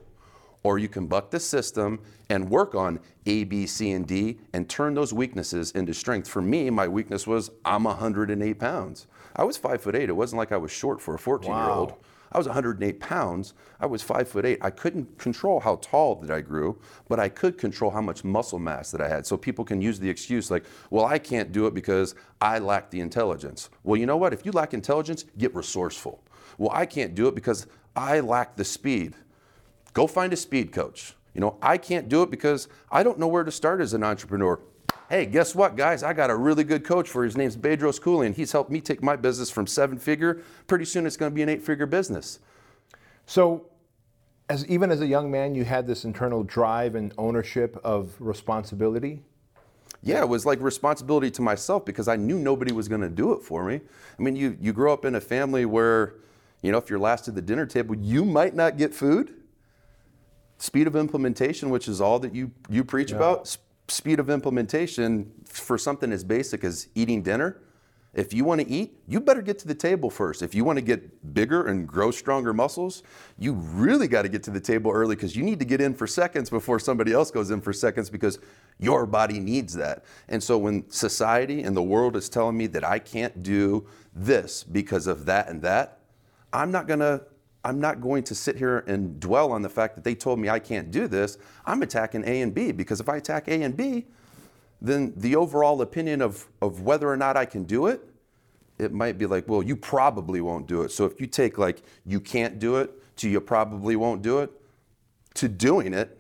or 0.62 0.78
you 0.78 0.88
can 0.88 1.06
buck 1.06 1.30
the 1.30 1.40
system 1.40 2.00
and 2.28 2.50
work 2.50 2.75
on 2.75 3.00
A, 3.26 3.44
B, 3.44 3.66
C, 3.66 3.92
and 3.92 4.06
D 4.06 4.38
and 4.52 4.68
turn 4.68 4.94
those 4.94 5.12
weaknesses 5.12 5.70
into 5.72 5.94
strength. 5.94 6.28
For 6.28 6.42
me, 6.42 6.70
my 6.70 6.88
weakness 6.88 7.26
was 7.26 7.50
I'm 7.64 7.84
108 7.84 8.58
pounds. 8.58 9.06
I 9.34 9.44
was 9.44 9.56
five 9.56 9.82
foot 9.82 9.94
eight. 9.94 10.08
It 10.08 10.16
wasn't 10.16 10.38
like 10.38 10.52
I 10.52 10.56
was 10.56 10.70
short 10.70 11.00
for 11.00 11.14
a 11.14 11.18
14 11.18 11.50
year 11.50 11.70
old. 11.70 11.94
I 12.33 12.38
was 12.38 12.47
108 12.47 13.00
pounds. 13.00 13.54
I 13.80 13.87
was 13.87 14.02
five 14.02 14.28
foot 14.28 14.45
eight. 14.45 14.59
I 14.61 14.71
couldn't 14.71 15.18
control 15.18 15.61
how 15.61 15.76
tall 15.76 16.16
that 16.16 16.30
I 16.30 16.40
grew, 16.40 16.78
but 17.09 17.21
I 17.21 17.28
could 17.28 17.59
control 17.59 17.90
how 17.90 18.00
much 18.00 18.25
muscle 18.25 18.59
mass 18.59 18.90
that 18.90 19.00
I 19.00 19.09
had. 19.09 19.26
So 19.26 19.37
people 19.37 19.64
can 19.64 19.80
use 19.80 19.99
the 19.99 20.11
excuse 20.11 20.50
like, 20.50 20.64
well, 20.90 21.04
I 21.04 21.18
can't 21.18 21.52
do 21.52 21.66
it 21.66 21.75
because 21.75 22.14
I 22.40 22.59
lack 22.59 22.90
the 22.90 23.00
intelligence. 23.00 23.71
Well, 23.85 23.99
you 23.99 24.06
know 24.06 24.16
what? 24.16 24.33
If 24.33 24.45
you 24.45 24.52
lack 24.52 24.75
intelligence, 24.75 25.25
get 25.38 25.54
resourceful. 25.54 26.23
Well, 26.59 26.71
I 26.73 26.87
can't 26.87 27.14
do 27.14 27.28
it 27.28 27.35
because 27.35 27.66
I 27.95 28.21
lack 28.21 28.56
the 28.56 28.64
speed. 28.64 29.14
Go 29.92 30.06
find 30.06 30.33
a 30.33 30.37
speed 30.37 30.73
coach. 30.73 31.14
You 31.35 31.40
know, 31.40 31.59
I 31.61 31.78
can't 31.78 32.09
do 32.09 32.23
it 32.23 32.30
because 32.30 32.68
I 32.90 33.02
don't 33.02 33.18
know 33.18 33.28
where 33.28 33.45
to 33.45 33.50
start 33.50 33.80
as 33.80 33.92
an 33.92 34.02
entrepreneur. 34.02 34.59
Hey, 35.08 35.25
guess 35.26 35.54
what, 35.54 35.76
guys? 35.76 36.02
I 36.02 36.12
got 36.12 36.30
a 36.30 36.36
really 36.36 36.64
good 36.64 36.84
coach 36.84 37.08
for. 37.08 37.22
His 37.22 37.36
name's 37.36 37.56
Bedros 37.56 38.00
Keuilian, 38.00 38.26
and 38.26 38.34
he's 38.34 38.50
helped 38.50 38.70
me 38.70 38.80
take 38.80 39.02
my 39.02 39.14
business 39.14 39.50
from 39.50 39.66
seven 39.66 39.98
figure. 39.98 40.42
Pretty 40.66 40.84
soon, 40.84 41.06
it's 41.06 41.16
going 41.16 41.30
to 41.30 41.34
be 41.34 41.42
an 41.42 41.48
eight 41.48 41.62
figure 41.62 41.86
business. 41.86 42.40
So, 43.25 43.66
as 44.48 44.66
even 44.66 44.90
as 44.90 45.00
a 45.00 45.06
young 45.06 45.30
man, 45.30 45.54
you 45.54 45.64
had 45.64 45.86
this 45.86 46.04
internal 46.04 46.42
drive 46.42 46.96
and 46.96 47.14
ownership 47.18 47.76
of 47.84 48.14
responsibility. 48.18 49.22
Yeah, 50.02 50.20
it 50.20 50.28
was 50.28 50.44
like 50.44 50.60
responsibility 50.60 51.30
to 51.32 51.42
myself 51.42 51.84
because 51.84 52.08
I 52.08 52.16
knew 52.16 52.38
nobody 52.38 52.72
was 52.72 52.88
going 52.88 53.00
to 53.00 53.08
do 53.08 53.32
it 53.32 53.42
for 53.42 53.64
me. 53.64 53.80
I 54.18 54.22
mean, 54.22 54.34
you 54.36 54.56
you 54.60 54.72
grow 54.72 54.92
up 54.92 55.04
in 55.04 55.14
a 55.14 55.20
family 55.20 55.66
where, 55.66 56.14
you 56.62 56.72
know, 56.72 56.78
if 56.78 56.90
you're 56.90 56.98
last 56.98 57.28
at 57.28 57.34
the 57.36 57.42
dinner 57.42 57.66
table, 57.66 57.94
you 57.96 58.25
might 58.25 58.54
not 58.54 58.76
get 58.76 58.92
food. 58.94 59.34
Speed 60.58 60.86
of 60.86 60.96
implementation, 60.96 61.70
which 61.70 61.86
is 61.86 62.00
all 62.00 62.18
that 62.20 62.34
you 62.34 62.50
you 62.68 62.82
preach 62.84 63.12
about, 63.12 63.40
s- 63.42 63.58
speed 63.88 64.21
of 64.21 64.31
implementation 64.31 65.33
for 65.45 65.78
something 65.78 66.12
as 66.12 66.25
basic 66.25 66.64
as 66.64 66.88
eating 66.95 67.23
dinner, 67.23 67.61
If 68.16 68.33
you 68.33 68.45
want 68.47 68.62
to 68.62 68.66
eat, 68.66 68.99
you 69.07 69.21
better 69.21 69.43
get 69.43 69.59
to 69.59 69.69
the 69.69 69.75
table 69.75 70.09
first. 70.09 70.40
If 70.40 70.55
you 70.55 70.64
want 70.64 70.78
to 70.78 70.83
get 70.83 71.35
bigger 71.35 71.66
and 71.66 71.87
grow 71.87 72.11
stronger 72.11 72.55
muscles, 72.55 73.02
you 73.38 73.52
really 73.52 74.09
got 74.09 74.23
to 74.23 74.31
get 74.31 74.43
to 74.45 74.50
the 74.50 74.61
table 74.61 74.90
early 74.90 75.14
because 75.16 75.37
you 75.37 75.43
need 75.43 75.59
to 75.59 75.66
get 75.66 75.83
in 75.83 75.93
for 75.93 76.07
seconds 76.07 76.49
before 76.49 76.81
somebody 76.81 77.12
else 77.12 77.31
goes 77.31 77.50
in 77.50 77.61
for 77.61 77.75
seconds 77.75 78.09
because 78.09 78.38
your 78.78 79.05
body 79.05 79.38
needs 79.38 79.75
that. 79.75 80.07
And 80.28 80.43
so 80.43 80.57
when 80.57 80.88
society 80.88 81.62
and 81.62 81.76
the 81.76 81.83
world 81.83 82.16
is 82.16 82.31
telling 82.31 82.57
me 82.57 82.66
that 82.69 82.85
I 82.85 83.00
can't 83.00 83.43
do 83.43 83.87
this 84.14 84.64
because 84.64 85.07
of 85.07 85.26
that 85.26 85.50
and 85.50 85.61
that, 85.61 85.99
I'm 86.55 86.71
not 86.71 86.87
going 86.87 87.00
to 87.00 87.23
I'm 87.66 87.80
not 87.80 88.00
going 88.00 88.23
to 88.25 88.35
sit 88.35 88.56
here 88.56 88.85
and 88.87 89.18
dwell 89.18 89.50
on 89.50 89.61
the 89.61 89.68
fact 89.68 89.96
that 89.96 90.04
they 90.04 90.14
told 90.14 90.38
me 90.38 90.49
I 90.49 90.61
can't 90.61 90.92
do 90.92 91.08
this. 91.08 91.37
I'm 91.64 91.82
attacking 91.82 92.23
A 92.25 92.42
and 92.42 92.54
B 92.54 92.70
because 92.70 93.00
if 93.00 93.08
I 93.08 93.16
attack 93.16 93.49
A 93.49 93.62
and 93.62 93.76
B, 93.76 94.06
then 94.80 95.12
the 95.16 95.35
overall 95.35 95.82
opinion 95.82 96.23
of, 96.23 96.46
of 96.62 96.82
whether 96.82 97.11
or 97.11 97.16
not 97.16 97.37
I 97.37 97.44
can 97.44 97.64
do 97.64 97.88
it, 97.88 98.08
it 98.78 98.92
might 98.92 99.18
be 99.18 99.26
like, 99.26 99.49
well, 99.49 99.64
you 99.64 99.75
probably 99.75 100.40
won't 100.40 100.68
do 100.68 100.82
it. 100.82 100.92
So 100.92 101.06
if 101.06 101.20
you 101.20 101.26
take 101.26 101.58
like 101.58 101.82
you 102.04 102.20
can't 102.20 102.61
do 102.61 102.76
it 102.76 103.16
to 103.16 103.28
you 103.28 103.40
probably 103.40 103.96
won't 103.96 104.23
do 104.23 104.38
it 104.38 104.52
to 105.35 105.49
doing 105.49 105.92
it, 105.92 106.16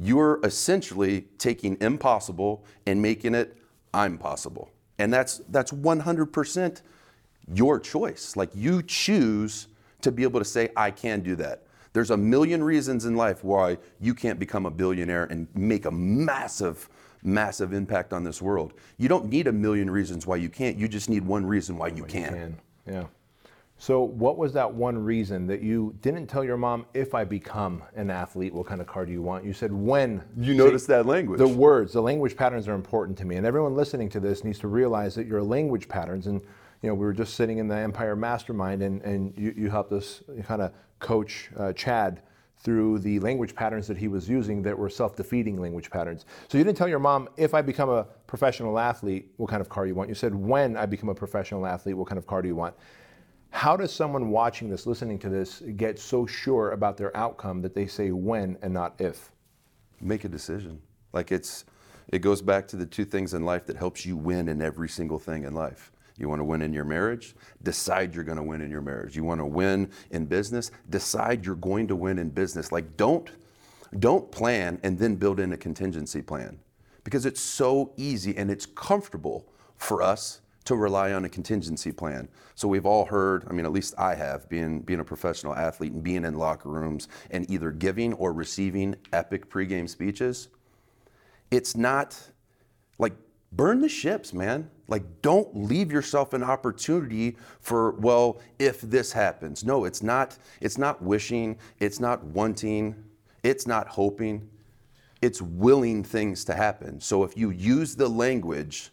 you're 0.00 0.40
essentially 0.42 1.26
taking 1.36 1.76
impossible 1.82 2.64
and 2.86 3.02
making 3.02 3.34
it 3.34 3.58
I'm 3.92 4.16
possible. 4.16 4.70
And 4.98 5.12
that's 5.12 5.42
that's 5.50 5.70
100% 5.70 6.80
your 7.52 7.78
choice. 7.78 8.36
Like 8.36 8.50
you 8.54 8.82
choose 8.82 9.68
to 10.06 10.12
be 10.12 10.22
able 10.22 10.38
to 10.40 10.44
say 10.44 10.70
I 10.76 10.92
can 10.92 11.20
do 11.20 11.34
that. 11.36 11.64
There's 11.92 12.10
a 12.10 12.16
million 12.16 12.62
reasons 12.62 13.06
in 13.06 13.16
life 13.16 13.42
why 13.42 13.78
you 14.00 14.14
can't 14.14 14.38
become 14.38 14.64
a 14.64 14.70
billionaire 14.70 15.24
and 15.24 15.48
make 15.54 15.84
a 15.84 15.90
massive 15.90 16.88
massive 17.22 17.72
impact 17.72 18.12
on 18.12 18.22
this 18.22 18.40
world. 18.40 18.74
You 18.98 19.08
don't 19.08 19.28
need 19.28 19.48
a 19.48 19.52
million 19.52 19.90
reasons 19.90 20.28
why 20.28 20.36
you 20.36 20.48
can't. 20.48 20.76
You 20.76 20.86
just 20.86 21.10
need 21.10 21.24
one 21.24 21.44
reason 21.44 21.76
why 21.76 21.88
you 21.88 22.04
can. 22.04 22.32
can. 22.32 22.60
Yeah. 22.86 23.04
So, 23.78 24.02
what 24.02 24.38
was 24.38 24.52
that 24.52 24.72
one 24.72 24.96
reason 24.96 25.46
that 25.48 25.60
you 25.60 25.94
didn't 26.02 26.28
tell 26.28 26.44
your 26.44 26.56
mom 26.56 26.86
if 26.94 27.14
I 27.14 27.24
become 27.24 27.82
an 27.96 28.10
athlete, 28.10 28.54
what 28.54 28.66
kind 28.66 28.80
of 28.80 28.86
car 28.86 29.04
do 29.04 29.12
you 29.12 29.22
want? 29.22 29.44
You 29.44 29.52
said 29.52 29.72
when. 29.72 30.22
You 30.38 30.54
notice 30.54 30.86
that 30.86 31.04
language. 31.04 31.38
The 31.38 31.48
words, 31.48 31.92
the 31.92 32.00
language 32.00 32.36
patterns 32.36 32.68
are 32.68 32.74
important 32.74 33.18
to 33.18 33.24
me, 33.24 33.36
and 33.36 33.44
everyone 33.44 33.74
listening 33.74 34.08
to 34.10 34.20
this 34.20 34.44
needs 34.44 34.60
to 34.60 34.68
realize 34.68 35.16
that 35.16 35.26
your 35.26 35.42
language 35.42 35.88
patterns. 35.88 36.28
And 36.28 36.40
you 36.82 36.88
know, 36.88 36.94
we 36.94 37.06
were 37.06 37.12
just 37.12 37.34
sitting 37.34 37.58
in 37.58 37.68
the 37.68 37.76
Empire 37.76 38.16
Mastermind, 38.16 38.82
and 38.82 39.02
and 39.02 39.34
you, 39.36 39.54
you 39.56 39.70
helped 39.70 39.92
us 39.92 40.22
kind 40.44 40.62
of 40.62 40.72
coach 40.98 41.50
uh, 41.56 41.72
Chad 41.72 42.22
through 42.58 42.98
the 42.98 43.20
language 43.20 43.54
patterns 43.54 43.86
that 43.86 43.96
he 43.96 44.08
was 44.08 44.28
using 44.28 44.62
that 44.62 44.76
were 44.76 44.88
self-defeating 44.88 45.60
language 45.60 45.90
patterns. 45.90 46.24
So 46.48 46.58
you 46.58 46.64
didn't 46.64 46.78
tell 46.78 46.88
your 46.88 46.98
mom 46.98 47.28
if 47.36 47.54
I 47.54 47.62
become 47.62 47.90
a 47.90 48.04
professional 48.26 48.78
athlete, 48.78 49.30
what 49.36 49.50
kind 49.50 49.60
of 49.60 49.68
car 49.68 49.86
you 49.86 49.94
want. 49.94 50.08
You 50.08 50.14
said 50.14 50.34
when 50.34 50.76
I 50.76 50.86
become 50.86 51.10
a 51.10 51.14
professional 51.14 51.66
athlete, 51.66 51.96
what 51.96 52.08
kind 52.08 52.18
of 52.18 52.26
car 52.26 52.42
do 52.42 52.48
you 52.48 52.56
want? 52.56 52.74
How 53.50 53.76
does 53.76 53.92
someone 53.92 54.30
watching 54.30 54.68
this, 54.68 54.86
listening 54.86 55.18
to 55.20 55.28
this, 55.28 55.62
get 55.76 55.98
so 55.98 56.26
sure 56.26 56.72
about 56.72 56.96
their 56.96 57.16
outcome 57.16 57.62
that 57.62 57.74
they 57.74 57.86
say 57.86 58.10
when 58.10 58.58
and 58.62 58.72
not 58.72 58.94
if? 58.98 59.30
Make 60.00 60.24
a 60.24 60.28
decision. 60.28 60.80
Like 61.12 61.32
it's, 61.32 61.64
it 62.08 62.18
goes 62.18 62.42
back 62.42 62.66
to 62.68 62.76
the 62.76 62.86
two 62.86 63.04
things 63.04 63.34
in 63.34 63.44
life 63.44 63.66
that 63.66 63.76
helps 63.76 64.04
you 64.04 64.16
win 64.16 64.48
in 64.48 64.60
every 64.60 64.88
single 64.88 65.18
thing 65.18 65.44
in 65.44 65.54
life. 65.54 65.92
You 66.18 66.28
want 66.28 66.40
to 66.40 66.44
win 66.44 66.62
in 66.62 66.72
your 66.72 66.84
marriage? 66.84 67.34
Decide 67.62 68.14
you're 68.14 68.24
going 68.24 68.38
to 68.38 68.42
win 68.42 68.60
in 68.60 68.70
your 68.70 68.80
marriage. 68.80 69.16
You 69.16 69.24
want 69.24 69.40
to 69.40 69.46
win 69.46 69.90
in 70.10 70.26
business? 70.26 70.70
Decide 70.88 71.44
you're 71.44 71.54
going 71.54 71.88
to 71.88 71.96
win 71.96 72.18
in 72.18 72.30
business. 72.30 72.72
Like 72.72 72.96
don't 72.96 73.30
don't 73.98 74.30
plan 74.30 74.80
and 74.82 74.98
then 74.98 75.14
build 75.14 75.40
in 75.40 75.52
a 75.52 75.56
contingency 75.56 76.22
plan. 76.22 76.58
Because 77.04 77.24
it's 77.24 77.40
so 77.40 77.92
easy 77.96 78.36
and 78.36 78.50
it's 78.50 78.66
comfortable 78.66 79.46
for 79.76 80.02
us 80.02 80.40
to 80.64 80.74
rely 80.74 81.12
on 81.12 81.24
a 81.24 81.28
contingency 81.28 81.92
plan. 81.92 82.28
So 82.56 82.66
we've 82.66 82.86
all 82.86 83.04
heard, 83.04 83.46
I 83.48 83.52
mean, 83.52 83.64
at 83.64 83.72
least 83.72 83.94
I 83.96 84.16
have, 84.16 84.48
being, 84.48 84.80
being 84.80 84.98
a 84.98 85.04
professional 85.04 85.54
athlete 85.54 85.92
and 85.92 86.02
being 86.02 86.24
in 86.24 86.34
locker 86.34 86.68
rooms 86.68 87.06
and 87.30 87.48
either 87.48 87.70
giving 87.70 88.12
or 88.14 88.32
receiving 88.32 88.96
epic 89.12 89.48
pregame 89.48 89.88
speeches. 89.88 90.48
It's 91.52 91.76
not 91.76 92.20
like 92.98 93.12
burn 93.52 93.80
the 93.80 93.88
ships, 93.88 94.32
man. 94.32 94.68
Like, 94.88 95.02
don't 95.20 95.54
leave 95.56 95.90
yourself 95.90 96.32
an 96.32 96.42
opportunity 96.44 97.36
for, 97.60 97.92
well, 97.92 98.40
if 98.58 98.80
this 98.80 99.12
happens. 99.12 99.64
No, 99.64 99.84
it's 99.84 100.02
not, 100.02 100.38
it's 100.60 100.78
not 100.78 101.02
wishing, 101.02 101.58
it's 101.80 101.98
not 101.98 102.22
wanting, 102.24 102.94
it's 103.42 103.66
not 103.66 103.88
hoping, 103.88 104.48
it's 105.22 105.42
willing 105.42 106.04
things 106.04 106.44
to 106.44 106.54
happen. 106.54 107.00
So 107.00 107.24
if 107.24 107.36
you 107.36 107.50
use 107.50 107.96
the 107.96 108.08
language, 108.08 108.90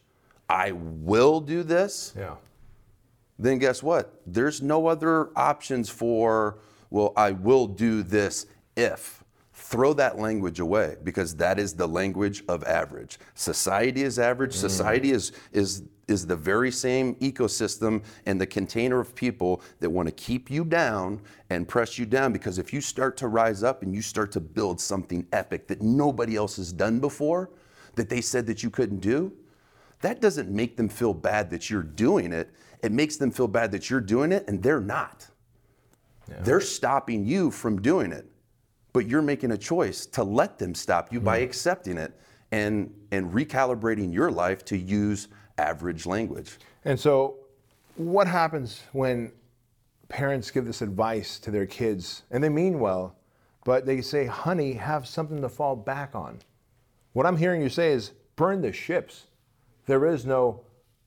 I 0.50 0.71
will 0.71 1.39
do 1.39 1.63
this, 1.63 2.13
yeah. 2.17 2.35
then 3.38 3.59
guess 3.59 3.83
what? 3.83 4.19
There's 4.25 4.62
no 4.62 4.88
other 4.88 5.29
options 5.35 5.89
for, 5.89 6.59
well, 6.89 7.13
I 7.15 7.31
will 7.31 7.67
do 7.67 8.03
this 8.03 8.47
if. 8.75 9.23
Throw 9.74 9.94
that 9.94 10.20
language 10.20 10.60
away 10.60 10.98
because 11.03 11.36
that 11.38 11.58
is 11.58 11.74
the 11.74 11.88
language 11.88 12.44
of 12.48 12.63
average. 12.63 13.18
Society 13.34 14.03
is 14.03 14.20
average. 14.20 14.51
Mm. 14.51 14.60
Society 14.60 15.12
is, 15.12 15.32
is, 15.51 15.82
is 16.08 16.27
the 16.27 16.36
very 16.36 16.72
same 16.72 17.15
ecosystem 17.15 18.03
and 18.27 18.39
the 18.39 18.46
container 18.46 19.00
of 19.00 19.15
people 19.15 19.63
that 19.80 19.89
want 19.89 20.08
to 20.08 20.12
keep 20.12 20.51
you 20.51 20.63
down 20.63 21.20
and 21.50 21.68
press 21.68 21.98
you 21.98 22.06
down 22.06 22.32
because 22.32 22.60
if 22.60 22.72
you 22.72 22.82
start 22.82 23.18
to 23.18 23.27
rise 23.27 23.63
up 23.63 23.82
and 23.82 23.96
you 23.96 24.01
start 24.03 24.32
to 24.34 24.39
build 24.39 24.80
something 24.80 25.25
epic 25.34 25.68
that 25.68 25.82
nobody 25.82 26.36
else 26.36 26.58
has 26.58 26.72
done 26.72 27.00
before, 27.00 27.50
that 27.96 28.10
they 28.10 28.22
said 28.22 28.46
that 28.46 28.62
you 28.62 28.70
couldn't 28.70 29.00
do, 29.00 29.34
that 30.01 30.22
doesn't 30.22 30.51
make 30.51 30.77
them 30.77 30.88
feel 30.88 31.15
bad 31.15 31.50
that 31.50 31.72
you're 31.72 31.82
doing 31.82 32.32
it. 32.32 32.53
It 32.84 32.92
makes 32.92 33.18
them 33.18 33.32
feel 33.32 33.48
bad 33.48 33.72
that 33.72 33.89
you're 33.89 34.01
doing 34.01 34.32
it 34.32 34.46
and 34.48 34.62
they're 34.62 34.82
not. 34.82 35.27
Yeah. 36.30 36.36
They're 36.42 36.62
stopping 36.62 37.25
you 37.25 37.50
from 37.50 37.82
doing 37.82 38.12
it, 38.12 38.25
but 38.93 39.07
you're 39.07 39.21
making 39.21 39.51
a 39.51 39.57
choice 39.57 40.05
to 40.05 40.23
let 40.23 40.57
them 40.57 40.73
stop 40.73 41.12
you 41.12 41.19
mm. 41.19 41.23
by 41.23 41.39
hmm. 41.39 41.43
accepting 41.43 41.97
it 41.97 42.13
and, 42.51 42.93
and 43.12 43.31
recalibrating 43.31 44.13
your 44.13 44.31
life 44.31 44.63
to 44.65 44.77
use 44.77 45.27
average 45.57 46.05
language. 46.05 46.57
And 46.85 47.00
so, 47.00 47.38
what 47.95 48.27
happens 48.27 48.83
when 48.91 49.31
parents 50.09 50.51
give 50.51 50.65
this 50.65 50.81
advice 50.81 51.39
to 51.39 51.51
their 51.51 51.65
kids 51.65 52.23
and 52.31 52.43
they 52.43 52.50
mean 52.50 52.79
well, 52.79 53.15
but 53.65 53.85
they 53.85 54.01
say, 54.01 54.25
honey, 54.25 54.73
have 54.73 55.07
something 55.07 55.41
to 55.41 55.50
fall 55.50 55.75
back 55.75 56.15
on? 56.15 56.39
What 57.13 57.25
I'm 57.25 57.38
hearing 57.38 57.62
you 57.62 57.69
say 57.69 57.91
is 57.91 58.12
burn 58.35 58.62
the 58.62 58.73
ships 58.73 59.27
there 59.85 60.05
is 60.05 60.25
no 60.25 60.62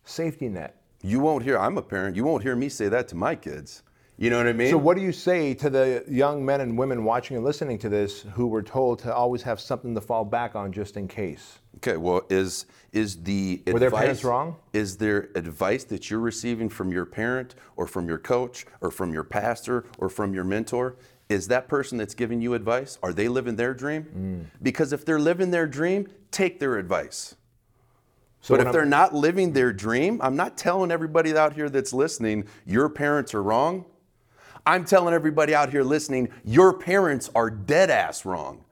safety 0.05 0.49
net. 0.49 0.83
You 1.03 1.21
won't 1.21 1.43
hear, 1.43 1.59
I'm 1.59 1.79
a 1.79 1.83
parent, 1.83 2.17
you 2.17 2.25
won't 2.25 2.43
hear 2.43 2.57
me 2.57 2.69
say 2.69 2.89
that 2.89 3.09
to 3.09 3.15
my 3.15 3.35
kids. 3.35 3.83
You 4.19 4.31
know 4.31 4.39
what 4.39 4.47
I 4.47 4.55
mean? 4.55 4.71
So, 4.71 4.79
what 4.79 4.97
do 4.97 5.03
you 5.03 5.13
say 5.13 5.53
to 5.55 5.69
the 5.69 6.05
young 6.09 6.45
men 6.45 6.63
and 6.63 6.79
women 6.79 7.05
watching 7.05 7.37
and 7.37 7.45
listening 7.45 7.79
to 7.81 7.91
this 7.91 8.23
who 8.33 8.47
were 8.47 8.63
told 8.63 8.99
to 9.01 9.15
always 9.15 9.43
have 9.43 9.61
something 9.61 9.95
to 9.95 10.01
fall 10.01 10.25
back 10.25 10.55
on 10.55 10.73
just 10.73 10.97
in 10.97 11.07
case? 11.07 11.59
Okay, 11.77 11.99
well, 11.99 12.23
is 12.31 12.65
is 12.93 13.23
the 13.23 13.63
were 13.67 13.73
advice, 13.75 13.81
their 13.81 13.91
parents 13.91 14.25
wrong? 14.25 14.57
Is 14.73 14.97
there 14.97 15.29
advice 15.35 15.85
that 15.85 16.11
you're 16.11 16.21
receiving 16.21 16.71
from 16.71 16.91
your 16.93 17.05
parent 17.05 17.57
or 17.77 17.87
from 17.87 18.09
your 18.09 18.17
coach 18.17 18.65
or 18.81 18.91
from 18.91 19.13
your 19.13 19.25
pastor 19.25 19.85
or 19.99 20.09
from 20.09 20.33
your 20.33 20.45
mentor? 20.45 20.97
Is 21.29 21.49
that 21.49 21.69
person 21.69 21.99
that's 21.99 22.15
giving 22.15 22.41
you 22.41 22.55
advice? 22.55 22.99
Are 23.03 23.13
they 23.13 23.29
living 23.29 23.57
their 23.57 23.75
dream? 23.75 24.05
Mm. 24.17 24.63
Because 24.63 24.93
if 24.93 25.05
they're 25.05 25.19
living 25.19 25.51
their 25.51 25.67
dream, 25.67 26.07
take 26.31 26.59
their 26.59 26.79
advice. 26.79 27.35
So 28.41 28.55
but 28.55 28.61
if 28.61 28.67
I'm, 28.69 28.73
they're 28.73 28.85
not 28.85 29.13
living 29.13 29.53
their 29.53 29.73
dream, 29.73 30.21
I'm 30.23 30.37
not 30.37 30.57
telling 30.57 30.93
everybody 30.93 31.37
out 31.37 31.55
here 31.55 31.69
that's 31.69 31.93
listening, 31.93 32.47
your 32.65 32.89
parents 32.89 33.35
are 33.35 33.43
wrong. 33.43 33.85
I'm 34.67 34.85
telling 34.85 35.15
everybody 35.15 35.55
out 35.55 35.71
here 35.71 35.85
listening, 35.85 36.29
your 36.45 36.73
parents 36.73 37.31
are 37.37 37.51
dead 37.51 37.89
ass 37.89 38.25
wrong. 38.25 38.65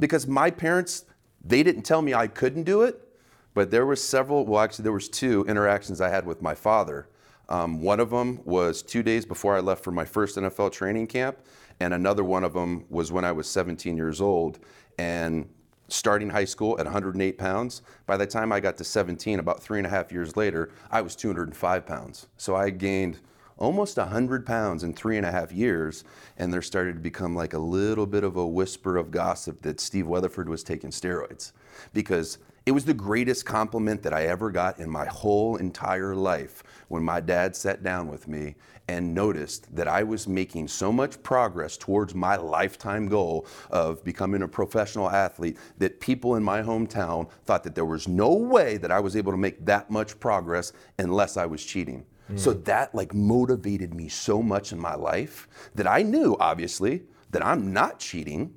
Because 0.00 0.26
my 0.26 0.50
parents, 0.50 1.04
they 1.44 1.62
didn't 1.62 1.82
tell 1.82 2.00
me 2.00 2.14
I 2.14 2.28
couldn't 2.28 2.62
do 2.62 2.82
it, 2.82 3.06
but 3.52 3.70
there 3.70 3.84
was 3.84 4.02
several, 4.02 4.46
well, 4.46 4.62
actually, 4.62 4.84
there 4.84 4.92
was 4.92 5.08
two 5.08 5.44
interactions 5.46 6.00
I 6.00 6.08
had 6.08 6.24
with 6.24 6.40
my 6.40 6.54
father. 6.54 7.08
Um, 7.48 7.82
one 7.82 8.00
of 8.00 8.10
them 8.10 8.40
was 8.44 8.82
two 8.82 9.02
days 9.02 9.26
before 9.26 9.56
I 9.56 9.60
left 9.60 9.84
for 9.84 9.90
my 9.90 10.04
first 10.04 10.36
NFL 10.36 10.72
training 10.72 11.08
camp, 11.08 11.38
and 11.80 11.92
another 11.92 12.24
one 12.24 12.44
of 12.44 12.54
them 12.54 12.84
was 12.88 13.12
when 13.12 13.24
I 13.24 13.32
was 13.32 13.48
17 13.48 13.96
years 13.96 14.20
old. 14.20 14.58
And 14.98 15.48
starting 15.88 16.28
high 16.28 16.44
school 16.44 16.78
at 16.78 16.84
108 16.84 17.38
pounds. 17.38 17.82
By 18.06 18.16
the 18.16 18.26
time 18.26 18.52
I 18.52 18.60
got 18.60 18.76
to 18.76 18.84
17, 18.84 19.38
about 19.38 19.62
three 19.62 19.78
and 19.78 19.86
a 19.86 19.90
half 19.90 20.12
years 20.12 20.36
later, 20.36 20.70
I 20.90 21.00
was 21.00 21.16
205 21.16 21.86
pounds. 21.86 22.26
So 22.36 22.54
I 22.54 22.70
gained 22.70 23.18
almost 23.58 23.96
100 23.96 24.46
pounds 24.46 24.84
in 24.84 24.94
three 24.94 25.16
and 25.16 25.26
a 25.26 25.30
half 25.30 25.52
years, 25.52 26.04
and 26.36 26.52
there 26.52 26.62
started 26.62 26.94
to 26.94 27.00
become 27.00 27.34
like 27.34 27.52
a 27.52 27.58
little 27.58 28.06
bit 28.06 28.24
of 28.24 28.36
a 28.36 28.46
whisper 28.46 28.96
of 28.96 29.10
gossip 29.10 29.62
that 29.62 29.80
Steve 29.80 30.06
Weatherford 30.06 30.48
was 30.48 30.62
taking 30.62 30.90
steroids. 30.90 31.52
Because 31.92 32.38
It 32.68 32.72
was 32.72 32.84
the 32.84 32.92
greatest 32.92 33.46
compliment 33.46 34.02
that 34.02 34.12
I 34.12 34.26
ever 34.26 34.50
got 34.50 34.78
in 34.78 34.90
my 34.90 35.06
whole 35.06 35.56
entire 35.56 36.14
life 36.14 36.62
when 36.88 37.02
my 37.02 37.18
dad 37.18 37.56
sat 37.56 37.82
down 37.82 38.08
with 38.08 38.28
me 38.28 38.56
and 38.88 39.14
noticed 39.14 39.74
that 39.74 39.88
I 39.88 40.02
was 40.02 40.28
making 40.28 40.68
so 40.68 40.92
much 40.92 41.22
progress 41.22 41.78
towards 41.78 42.14
my 42.14 42.36
lifetime 42.36 43.08
goal 43.08 43.46
of 43.70 44.04
becoming 44.04 44.42
a 44.42 44.48
professional 44.48 45.08
athlete 45.08 45.56
that 45.78 46.00
people 46.00 46.34
in 46.34 46.42
my 46.42 46.60
hometown 46.60 47.30
thought 47.46 47.64
that 47.64 47.74
there 47.74 47.86
was 47.86 48.06
no 48.06 48.34
way 48.34 48.76
that 48.76 48.90
I 48.92 49.00
was 49.00 49.16
able 49.16 49.32
to 49.32 49.38
make 49.38 49.64
that 49.64 49.90
much 49.90 50.20
progress 50.20 50.74
unless 50.98 51.38
I 51.38 51.46
was 51.46 51.64
cheating. 51.64 52.04
So 52.36 52.52
that 52.52 52.94
like 52.94 53.14
motivated 53.14 53.94
me 53.94 54.08
so 54.08 54.42
much 54.42 54.72
in 54.72 54.78
my 54.78 54.94
life 54.94 55.48
that 55.74 55.86
I 55.86 56.02
knew 56.02 56.36
obviously 56.38 57.02
that 57.30 57.44
I'm 57.44 57.72
not 57.72 57.98
cheating, 57.98 58.54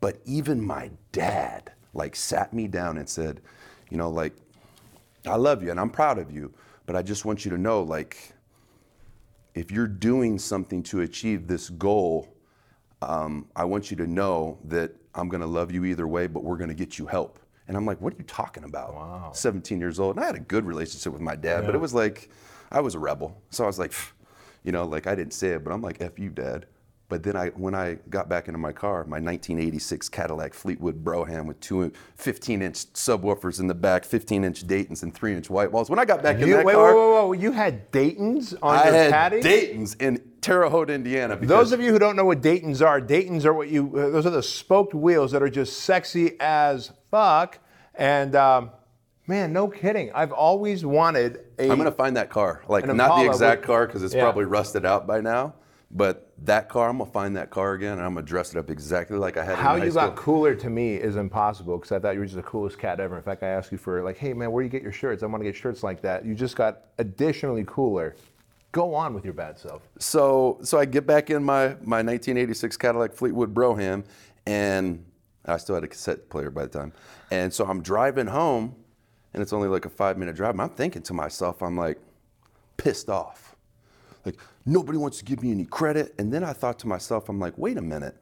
but 0.00 0.20
even 0.24 0.64
my 0.64 0.90
dad 1.12 1.72
like 1.92 2.16
sat 2.16 2.52
me 2.52 2.68
down 2.68 2.98
and 2.98 3.08
said, 3.08 3.40
you 3.90 3.98
know, 3.98 4.08
like 4.10 4.34
I 5.26 5.36
love 5.36 5.62
you 5.62 5.70
and 5.70 5.78
I'm 5.78 5.90
proud 5.90 6.18
of 6.18 6.30
you, 6.30 6.54
but 6.86 6.96
I 6.96 7.02
just 7.02 7.24
want 7.24 7.44
you 7.44 7.50
to 7.50 7.58
know 7.58 7.82
like 7.82 8.32
if 9.54 9.70
you're 9.70 9.88
doing 9.88 10.38
something 10.38 10.82
to 10.84 11.00
achieve 11.00 11.46
this 11.46 11.70
goal, 11.70 12.28
um, 13.02 13.46
I 13.56 13.64
want 13.64 13.90
you 13.90 13.96
to 13.98 14.06
know 14.06 14.58
that 14.64 14.92
I'm 15.14 15.28
going 15.28 15.40
to 15.40 15.46
love 15.46 15.72
you 15.72 15.84
either 15.86 16.06
way, 16.06 16.26
but 16.26 16.44
we're 16.44 16.58
going 16.58 16.68
to 16.68 16.74
get 16.74 16.98
you 16.98 17.06
help. 17.06 17.38
And 17.68 17.76
I'm 17.76 17.84
like, 17.84 18.00
what 18.00 18.12
are 18.12 18.16
you 18.16 18.24
talking 18.24 18.64
about? 18.64 18.94
Wow. 18.94 19.30
17 19.34 19.80
years 19.80 19.98
old. 19.98 20.16
And 20.16 20.24
I 20.24 20.26
had 20.26 20.36
a 20.36 20.40
good 20.40 20.64
relationship 20.64 21.12
with 21.12 21.22
my 21.22 21.34
dad, 21.34 21.66
but 21.66 21.74
it 21.74 21.78
was 21.78 21.94
like, 21.94 22.30
I 22.70 22.80
was 22.80 22.94
a 22.94 22.98
rebel. 22.98 23.40
So 23.50 23.64
I 23.64 23.66
was 23.66 23.78
like, 23.78 23.92
you 24.64 24.72
know, 24.72 24.84
like 24.84 25.06
I 25.06 25.14
didn't 25.14 25.32
say 25.32 25.48
it, 25.48 25.64
but 25.64 25.72
I'm 25.72 25.82
like, 25.82 26.00
F 26.00 26.18
you, 26.18 26.30
dad. 26.30 26.66
But 27.08 27.22
then 27.22 27.36
I, 27.36 27.50
when 27.50 27.74
I 27.74 27.98
got 28.10 28.28
back 28.28 28.48
into 28.48 28.58
my 28.58 28.72
car, 28.72 29.04
my 29.04 29.20
1986 29.20 30.08
Cadillac 30.08 30.52
Fleetwood 30.52 31.04
Brougham 31.04 31.46
with 31.46 31.60
two 31.60 31.92
15-inch 32.18 32.92
subwoofers 32.94 33.60
in 33.60 33.68
the 33.68 33.74
back, 33.74 34.02
15-inch 34.02 34.66
Dayton's, 34.66 35.04
and 35.04 35.14
three-inch 35.14 35.48
white 35.48 35.70
walls. 35.70 35.88
When 35.88 36.00
I 36.00 36.04
got 36.04 36.20
back 36.20 36.40
in 36.40 36.48
You, 36.48 36.56
that 36.56 36.66
wait, 36.66 36.74
car, 36.74 36.92
whoa, 36.92 37.12
whoa, 37.12 37.26
whoa! 37.26 37.32
You 37.32 37.52
had 37.52 37.92
Dayton's 37.92 38.54
on 38.54 38.76
I 38.76 38.84
your 38.86 39.12
had. 39.12 39.40
Dayton's 39.40 39.94
in 39.94 40.20
Terre 40.40 40.68
Haute, 40.68 40.90
Indiana. 40.90 41.36
Those 41.36 41.70
of 41.70 41.80
you 41.80 41.92
who 41.92 41.98
don't 42.00 42.16
know 42.16 42.24
what 42.24 42.40
Dayton's 42.40 42.82
are, 42.82 43.00
Dayton's 43.00 43.46
are 43.46 43.54
what 43.54 43.68
you. 43.68 43.86
Uh, 43.96 44.10
those 44.10 44.26
are 44.26 44.30
the 44.30 44.42
spoked 44.42 44.94
wheels 44.94 45.30
that 45.30 45.42
are 45.44 45.50
just 45.50 45.80
sexy 45.80 46.32
as 46.40 46.90
fuck. 47.12 47.60
And 47.94 48.34
um, 48.34 48.70
man, 49.26 49.52
no 49.52 49.68
kidding. 49.68 50.10
I've 50.14 50.32
always 50.32 50.84
wanted 50.84 51.40
a. 51.58 51.70
I'm 51.70 51.78
gonna 51.78 51.90
find 51.90 52.16
that 52.16 52.30
car. 52.30 52.62
Like 52.68 52.86
An 52.86 52.96
not 52.96 53.16
the 53.22 53.26
exact 53.30 53.62
car 53.62 53.86
because 53.86 54.02
it's 54.02 54.14
Yeah. 54.14 54.22
probably 54.22 54.44
rusted 54.44 54.84
out 54.84 55.06
by 55.06 55.20
now. 55.20 55.54
But 55.90 56.32
that 56.44 56.68
car, 56.68 56.88
I'm 56.88 56.98
gonna 56.98 57.10
find 57.10 57.36
that 57.36 57.50
car 57.50 57.74
again 57.74 57.92
and 57.92 58.02
I'm 58.02 58.14
gonna 58.14 58.26
dress 58.26 58.52
it 58.52 58.58
up 58.58 58.70
exactly 58.70 59.16
like 59.18 59.36
I 59.36 59.44
had 59.44 59.56
How 59.56 59.74
in 59.74 59.80
high 59.80 59.84
you 59.86 59.90
school. 59.92 60.02
got 60.08 60.16
cooler 60.16 60.54
to 60.56 60.68
me 60.68 60.94
is 60.96 61.14
impossible 61.16 61.78
because 61.78 61.92
I 61.92 62.00
thought 62.00 62.14
you 62.14 62.20
were 62.20 62.26
just 62.26 62.36
the 62.36 62.42
coolest 62.42 62.78
cat 62.78 62.98
ever. 62.98 63.16
In 63.16 63.22
fact, 63.22 63.42
I 63.44 63.48
asked 63.48 63.70
you 63.70 63.78
for 63.78 64.02
like, 64.02 64.16
hey 64.16 64.32
man, 64.32 64.50
where 64.50 64.62
do 64.62 64.66
you 64.66 64.70
get 64.70 64.82
your 64.82 64.92
shirts? 64.92 65.22
I 65.22 65.26
want 65.26 65.40
to 65.42 65.44
get 65.44 65.54
shirts 65.56 65.82
like 65.84 66.02
that. 66.02 66.24
You 66.24 66.34
just 66.34 66.56
got 66.56 66.82
additionally 66.98 67.64
cooler. 67.66 68.16
Go 68.72 68.94
on 68.94 69.14
with 69.14 69.24
your 69.24 69.32
bad 69.32 69.58
self. 69.58 69.82
so 69.98 70.58
so 70.62 70.76
I 70.78 70.84
get 70.86 71.06
back 71.06 71.30
in 71.30 71.42
my 71.44 71.68
my 71.82 72.02
1986 72.02 72.76
Cadillac 72.76 73.12
Fleetwood 73.14 73.54
Brougham, 73.54 74.02
and 74.44 75.04
I 75.46 75.56
still 75.56 75.76
had 75.76 75.84
a 75.84 75.88
cassette 75.88 76.28
player 76.28 76.50
by 76.50 76.62
the 76.64 76.78
time. 76.78 76.92
And 77.30 77.54
so 77.54 77.64
I'm 77.64 77.80
driving 77.80 78.26
home, 78.26 78.74
and 79.36 79.42
it's 79.42 79.52
only 79.52 79.68
like 79.68 79.84
a 79.84 79.90
five 79.90 80.16
minute 80.16 80.34
drive. 80.34 80.52
And 80.52 80.62
I'm 80.62 80.70
thinking 80.70 81.02
to 81.02 81.14
myself, 81.14 81.62
I'm 81.62 81.76
like 81.76 81.98
pissed 82.78 83.10
off, 83.10 83.54
like 84.24 84.40
nobody 84.64 84.98
wants 84.98 85.18
to 85.18 85.24
give 85.24 85.42
me 85.42 85.52
any 85.52 85.66
credit. 85.66 86.14
And 86.18 86.32
then 86.32 86.42
I 86.42 86.54
thought 86.54 86.78
to 86.80 86.88
myself, 86.88 87.28
I'm 87.28 87.38
like, 87.38 87.56
wait 87.58 87.76
a 87.76 87.82
minute. 87.82 88.16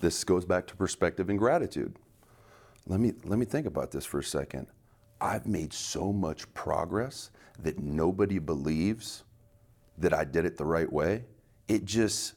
This 0.00 0.22
goes 0.22 0.44
back 0.44 0.66
to 0.68 0.76
perspective 0.76 1.28
and 1.30 1.38
gratitude. 1.38 1.96
Let 2.86 3.00
me 3.00 3.12
let 3.24 3.38
me 3.38 3.44
think 3.44 3.66
about 3.66 3.90
this 3.90 4.04
for 4.04 4.20
a 4.20 4.24
second. 4.24 4.68
I've 5.20 5.46
made 5.46 5.72
so 5.72 6.12
much 6.12 6.52
progress 6.54 7.30
that 7.60 7.78
nobody 7.80 8.38
believes 8.38 9.24
that 9.98 10.12
I 10.14 10.24
did 10.24 10.44
it 10.44 10.56
the 10.56 10.64
right 10.64 10.92
way, 10.92 11.24
it 11.66 11.84
just 11.84 12.34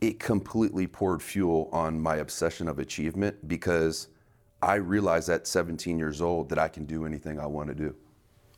it 0.00 0.18
completely 0.18 0.86
poured 0.86 1.22
fuel 1.22 1.68
on 1.72 2.00
my 2.00 2.16
obsession 2.16 2.68
of 2.68 2.78
achievement 2.78 3.46
because 3.46 4.08
I 4.62 4.74
realized 4.74 5.28
at 5.28 5.46
17 5.46 5.98
years 5.98 6.20
old 6.20 6.48
that 6.50 6.58
I 6.58 6.68
can 6.68 6.84
do 6.84 7.06
anything 7.06 7.40
I 7.40 7.46
want 7.46 7.68
to 7.68 7.74
do. 7.74 7.94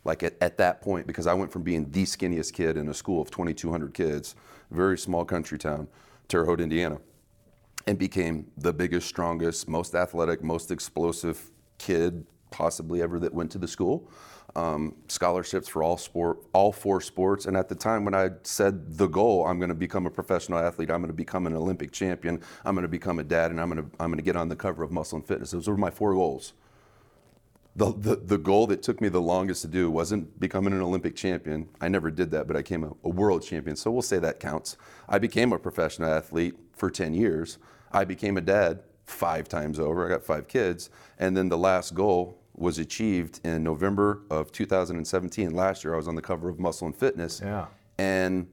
Like 0.03 0.21
at, 0.21 0.35
at 0.41 0.57
that 0.57 0.81
point, 0.81 1.07
because 1.07 1.27
I 1.27 1.33
went 1.33 1.51
from 1.51 1.63
being 1.63 1.89
the 1.91 2.03
skinniest 2.03 2.53
kid 2.53 2.75
in 2.75 2.89
a 2.89 2.93
school 2.93 3.21
of 3.21 3.31
2,200 3.31 3.93
kids, 3.93 4.35
very 4.69 4.97
small 4.97 5.23
country 5.23 5.57
town, 5.57 5.87
Terre 6.27 6.45
Haute, 6.45 6.59
Indiana, 6.59 6.99
and 7.87 7.97
became 7.97 8.51
the 8.57 8.73
biggest, 8.73 9.07
strongest, 9.07 9.69
most 9.69 9.95
athletic, 9.95 10.43
most 10.43 10.71
explosive 10.71 11.51
kid 11.77 12.25
possibly 12.51 13.01
ever 13.01 13.19
that 13.19 13.33
went 13.33 13.51
to 13.51 13.57
the 13.57 13.67
school. 13.67 14.09
Um, 14.55 14.93
scholarships 15.07 15.67
for 15.67 15.81
all 15.81 15.97
sport, 15.97 16.37
all 16.53 16.71
four 16.71 17.01
sports. 17.01 17.47
And 17.47 17.57
at 17.57 17.69
the 17.69 17.75
time 17.75 18.05
when 18.05 18.13
I 18.13 18.29
said 18.43 18.99
the 18.99 19.07
goal, 19.07 19.47
I'm 19.47 19.57
going 19.57 19.69
to 19.69 19.75
become 19.75 20.05
a 20.05 20.11
professional 20.11 20.59
athlete, 20.59 20.91
I'm 20.91 20.99
going 20.99 21.07
to 21.07 21.13
become 21.13 21.47
an 21.47 21.55
Olympic 21.55 21.91
champion, 21.91 22.39
I'm 22.63 22.75
going 22.75 22.83
to 22.83 22.87
become 22.87 23.17
a 23.17 23.23
dad, 23.23 23.49
and 23.49 23.59
I'm 23.59 23.71
going 23.71 23.81
to 23.81 23.89
I'm 23.99 24.09
going 24.09 24.17
to 24.17 24.23
get 24.23 24.35
on 24.35 24.49
the 24.49 24.55
cover 24.55 24.83
of 24.83 24.91
Muscle 24.91 25.15
and 25.15 25.27
Fitness. 25.27 25.51
Those 25.51 25.67
were 25.67 25.75
my 25.75 25.89
four 25.89 26.13
goals. 26.13 26.53
The, 27.75 27.91
the, 27.91 28.15
the 28.17 28.37
goal 28.37 28.67
that 28.67 28.83
took 28.83 29.01
me 29.01 29.09
the 29.09 29.21
longest 29.21 29.63
to 29.63 29.67
do 29.67 29.89
wasn't 29.89 30.39
becoming 30.39 30.73
an 30.73 30.81
Olympic 30.81 31.15
champion. 31.15 31.67
I 31.81 31.87
never 31.87 32.11
did 32.11 32.29
that, 32.31 32.45
but 32.45 32.55
I 32.55 32.59
became 32.59 32.83
a, 32.83 32.91
a 33.03 33.09
world 33.09 33.41
champion. 33.41 33.75
So 33.75 33.89
we'll 33.89 34.03
say 34.03 34.19
that 34.19 34.39
counts. 34.39 34.77
I 35.09 35.17
became 35.17 35.51
a 35.51 35.57
professional 35.57 36.11
athlete 36.11 36.53
for 36.73 36.91
10 36.91 37.15
years. 37.15 37.57
I 37.91 38.03
became 38.03 38.37
a 38.37 38.41
dad 38.41 38.83
five 39.05 39.49
times 39.49 39.79
over. 39.79 40.05
I 40.05 40.09
got 40.09 40.23
five 40.23 40.47
kids. 40.47 40.91
And 41.17 41.35
then 41.35 41.49
the 41.49 41.57
last 41.57 41.95
goal 41.95 42.37
was 42.63 42.79
achieved 42.79 43.41
in 43.43 43.61
November 43.61 44.21
of 44.29 44.49
2017. 44.53 45.53
Last 45.53 45.83
year, 45.83 45.93
I 45.93 45.97
was 45.97 46.07
on 46.07 46.15
the 46.15 46.21
cover 46.21 46.47
of 46.47 46.59
Muscle 46.59 46.87
and 46.87 46.95
Fitness. 46.95 47.41
Yeah. 47.43 47.65
And 47.97 48.47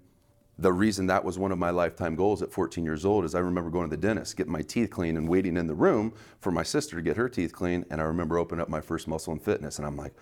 the 0.59 0.73
reason 0.73 1.07
that 1.07 1.25
was 1.25 1.39
one 1.39 1.53
of 1.53 1.59
my 1.59 1.71
lifetime 1.71 2.17
goals 2.17 2.43
at 2.43 2.53
14 2.53 2.85
years 2.85 3.05
old 3.05 3.25
is 3.25 3.37
I 3.37 3.39
remember 3.39 3.71
going 3.71 3.89
to 3.89 3.97
the 3.97 4.03
dentist, 4.03 4.37
getting 4.37 4.53
my 4.53 4.63
teeth 4.63 4.91
clean, 4.91 5.17
and 5.17 5.29
waiting 5.29 5.57
in 5.57 5.69
the 5.69 5.75
room 5.75 6.13
for 6.41 6.51
my 6.51 6.65
sister 6.65 6.97
to 6.97 7.03
get 7.03 7.17
her 7.17 7.29
teeth 7.29 7.53
clean. 7.53 7.87
And 7.89 8.01
I 8.01 8.05
remember 8.05 8.37
opening 8.37 8.61
up 8.61 8.69
my 8.69 8.81
first 8.81 9.07
muscle 9.07 9.33
and 9.33 9.41
fitness, 9.41 9.79
and 9.79 9.87
I'm 9.87 9.97
like, 9.97 10.13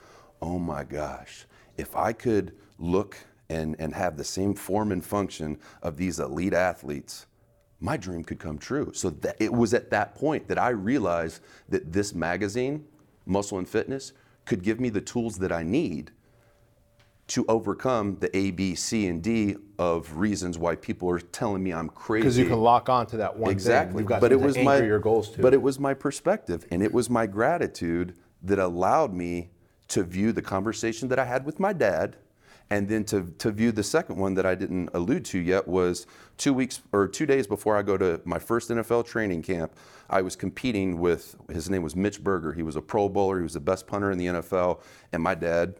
oh 0.42 0.58
my 0.58 0.84
gosh, 0.84 1.46
if 1.78 1.96
I 1.96 2.12
could 2.12 2.52
look 2.78 3.16
and, 3.48 3.74
and 3.78 3.94
have 3.94 4.18
the 4.18 4.24
same 4.24 4.52
form 4.52 4.92
and 4.92 5.02
function 5.02 5.58
of 5.82 5.96
these 5.96 6.20
elite 6.20 6.52
athletes, 6.52 7.24
my 7.80 7.96
dream 7.96 8.22
could 8.22 8.38
come 8.38 8.58
true. 8.58 8.92
So 8.92 9.08
that, 9.08 9.36
it 9.40 9.52
was 9.52 9.72
at 9.72 9.88
that 9.90 10.14
point 10.14 10.46
that 10.48 10.58
I 10.58 10.68
realized 10.68 11.40
that 11.70 11.90
this 11.90 12.14
magazine, 12.14 12.84
Muscle 13.28 13.58
and 13.58 13.68
Fitness, 13.68 14.12
could 14.44 14.62
give 14.62 14.80
me 14.80 14.88
the 14.88 15.00
tools 15.00 15.38
that 15.38 15.52
I 15.52 15.62
need 15.62 16.10
to 17.28 17.44
overcome 17.46 18.16
the 18.20 18.34
A, 18.34 18.50
B, 18.50 18.74
C, 18.74 19.06
and 19.06 19.22
D 19.22 19.56
of 19.78 20.16
reasons 20.16 20.58
why 20.58 20.74
people 20.74 21.10
are 21.10 21.20
telling 21.20 21.62
me 21.62 21.72
I'm 21.72 21.90
crazy. 21.90 22.22
Because 22.22 22.38
you 22.38 22.46
can 22.46 22.58
lock 22.58 22.88
on 22.88 23.06
to 23.08 23.18
that 23.18 23.36
one 23.36 23.52
exactly. 23.52 23.92
thing. 23.92 23.98
You've 24.00 24.08
got 24.08 24.20
but 24.22 24.32
it 24.32 24.40
was 24.40 24.54
to 24.54 24.62
my 24.64 24.78
your 24.78 24.98
goals 24.98 25.30
to. 25.32 25.42
but 25.42 25.52
it 25.52 25.60
was 25.60 25.78
my 25.78 25.92
perspective 25.92 26.66
and 26.70 26.82
it 26.82 26.92
was 26.92 27.10
my 27.10 27.26
gratitude 27.26 28.14
that 28.42 28.58
allowed 28.58 29.12
me 29.12 29.50
to 29.88 30.02
view 30.02 30.32
the 30.32 30.42
conversation 30.42 31.08
that 31.08 31.18
I 31.18 31.26
had 31.26 31.44
with 31.44 31.60
my 31.60 31.72
dad. 31.72 32.16
And 32.70 32.88
then 32.88 33.04
to, 33.04 33.22
to 33.38 33.50
view 33.50 33.72
the 33.72 33.82
second 33.82 34.16
one 34.16 34.34
that 34.34 34.44
I 34.44 34.54
didn't 34.54 34.90
allude 34.92 35.24
to 35.26 35.38
yet 35.38 35.66
was 35.66 36.06
two 36.36 36.52
weeks 36.52 36.82
or 36.92 37.08
two 37.08 37.24
days 37.24 37.46
before 37.46 37.76
I 37.76 37.82
go 37.82 37.96
to 37.96 38.20
my 38.24 38.38
first 38.38 38.68
NFL 38.68 39.06
training 39.06 39.42
camp, 39.42 39.72
I 40.10 40.20
was 40.20 40.36
competing 40.36 40.98
with 40.98 41.34
his 41.50 41.70
name 41.70 41.82
was 41.82 41.96
Mitch 41.96 42.22
Berger. 42.22 42.52
He 42.52 42.62
was 42.62 42.76
a 42.76 42.82
Pro 42.82 43.08
Bowler. 43.08 43.38
He 43.38 43.42
was 43.42 43.54
the 43.54 43.60
best 43.60 43.86
punter 43.86 44.10
in 44.10 44.18
the 44.18 44.26
NFL. 44.26 44.80
And 45.12 45.22
my 45.22 45.34
dad, 45.34 45.76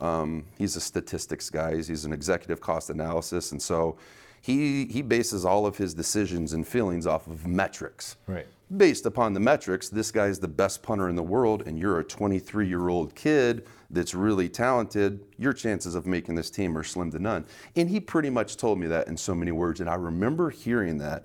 um, 0.00 0.46
he's 0.58 0.74
a 0.76 0.80
statistics 0.80 1.50
guy. 1.50 1.76
He's, 1.76 1.88
he's 1.88 2.04
an 2.04 2.12
executive 2.12 2.60
cost 2.60 2.90
analysis, 2.90 3.52
and 3.52 3.62
so 3.62 3.96
he 4.42 4.86
he 4.86 5.00
bases 5.00 5.44
all 5.44 5.64
of 5.66 5.78
his 5.78 5.94
decisions 5.94 6.52
and 6.52 6.66
feelings 6.66 7.06
off 7.06 7.28
of 7.28 7.46
metrics. 7.46 8.16
Right. 8.26 8.46
Based 8.76 9.06
upon 9.06 9.34
the 9.34 9.40
metrics, 9.40 9.88
this 9.88 10.10
guy's 10.10 10.40
the 10.40 10.48
best 10.48 10.82
punter 10.82 11.08
in 11.08 11.14
the 11.14 11.22
world, 11.22 11.62
and 11.66 11.78
you're 11.78 12.00
a 12.00 12.04
23 12.04 12.66
year 12.66 12.88
old 12.88 13.14
kid 13.14 13.66
that's 13.90 14.14
really 14.14 14.48
talented. 14.48 15.24
Your 15.38 15.52
chances 15.52 15.94
of 15.94 16.06
making 16.06 16.34
this 16.34 16.50
team 16.50 16.76
are 16.76 16.82
slim 16.82 17.10
to 17.12 17.20
none. 17.20 17.46
And 17.76 17.88
he 17.88 18.00
pretty 18.00 18.30
much 18.30 18.56
told 18.56 18.80
me 18.80 18.88
that 18.88 19.06
in 19.06 19.16
so 19.16 19.34
many 19.34 19.52
words, 19.52 19.80
and 19.80 19.88
I 19.88 19.94
remember 19.94 20.50
hearing 20.50 20.98
that. 20.98 21.24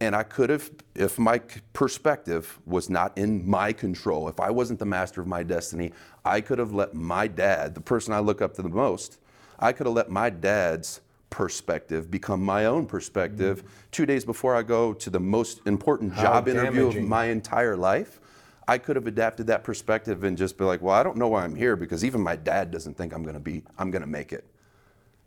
And 0.00 0.14
I 0.14 0.22
could 0.22 0.50
have, 0.50 0.70
if 0.94 1.18
my 1.18 1.38
perspective 1.72 2.58
was 2.66 2.88
not 2.90 3.16
in 3.16 3.48
my 3.48 3.72
control, 3.72 4.28
if 4.28 4.40
I 4.40 4.50
wasn't 4.50 4.78
the 4.78 4.86
master 4.86 5.22
of 5.22 5.26
my 5.26 5.42
destiny, 5.42 5.92
I 6.24 6.42
could 6.42 6.58
have 6.58 6.72
let 6.72 6.94
my 6.94 7.26
dad, 7.26 7.74
the 7.74 7.80
person 7.80 8.12
I 8.12 8.20
look 8.20 8.42
up 8.42 8.54
to 8.54 8.62
the 8.62 8.68
most, 8.68 9.18
I 9.58 9.72
could 9.72 9.86
have 9.86 9.96
let 9.96 10.10
my 10.10 10.28
dad's 10.28 11.00
perspective 11.30 12.10
become 12.10 12.42
my 12.42 12.66
own 12.66 12.86
perspective 12.86 13.58
mm-hmm. 13.58 13.68
two 13.90 14.06
days 14.06 14.24
before 14.24 14.54
I 14.54 14.62
go 14.62 14.92
to 14.94 15.10
the 15.10 15.20
most 15.20 15.60
important 15.66 16.14
job 16.14 16.48
interview 16.48 16.86
of 16.86 16.96
my 17.02 17.26
entire 17.26 17.76
life. 17.76 18.20
I 18.68 18.78
could 18.78 18.96
have 18.96 19.06
adapted 19.06 19.46
that 19.46 19.62
perspective 19.62 20.24
and 20.24 20.36
just 20.36 20.58
be 20.58 20.64
like, 20.64 20.82
well, 20.82 20.94
I 20.94 21.02
don't 21.02 21.16
know 21.16 21.28
why 21.28 21.44
I'm 21.44 21.54
here 21.54 21.76
because 21.76 22.04
even 22.04 22.20
my 22.20 22.34
dad 22.36 22.70
doesn't 22.70 22.96
think 22.96 23.12
I'm 23.12 23.22
gonna 23.22 23.40
be, 23.40 23.62
I'm 23.78 23.90
gonna 23.90 24.06
make 24.06 24.32
it. 24.32 24.44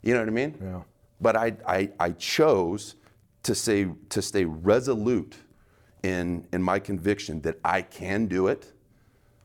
You 0.02 0.14
know 0.14 0.20
what 0.20 0.28
I 0.28 0.32
mean? 0.32 0.58
Yeah. 0.62 0.82
But 1.20 1.36
I, 1.36 1.56
I, 1.66 1.90
I 1.98 2.10
chose 2.12 2.96
to 3.42 3.54
say 3.54 3.88
to 4.10 4.22
stay 4.22 4.44
resolute 4.44 5.36
in 6.02 6.46
in 6.52 6.62
my 6.62 6.78
conviction 6.78 7.40
that 7.42 7.58
I 7.64 7.82
can 7.82 8.26
do 8.26 8.48
it, 8.48 8.72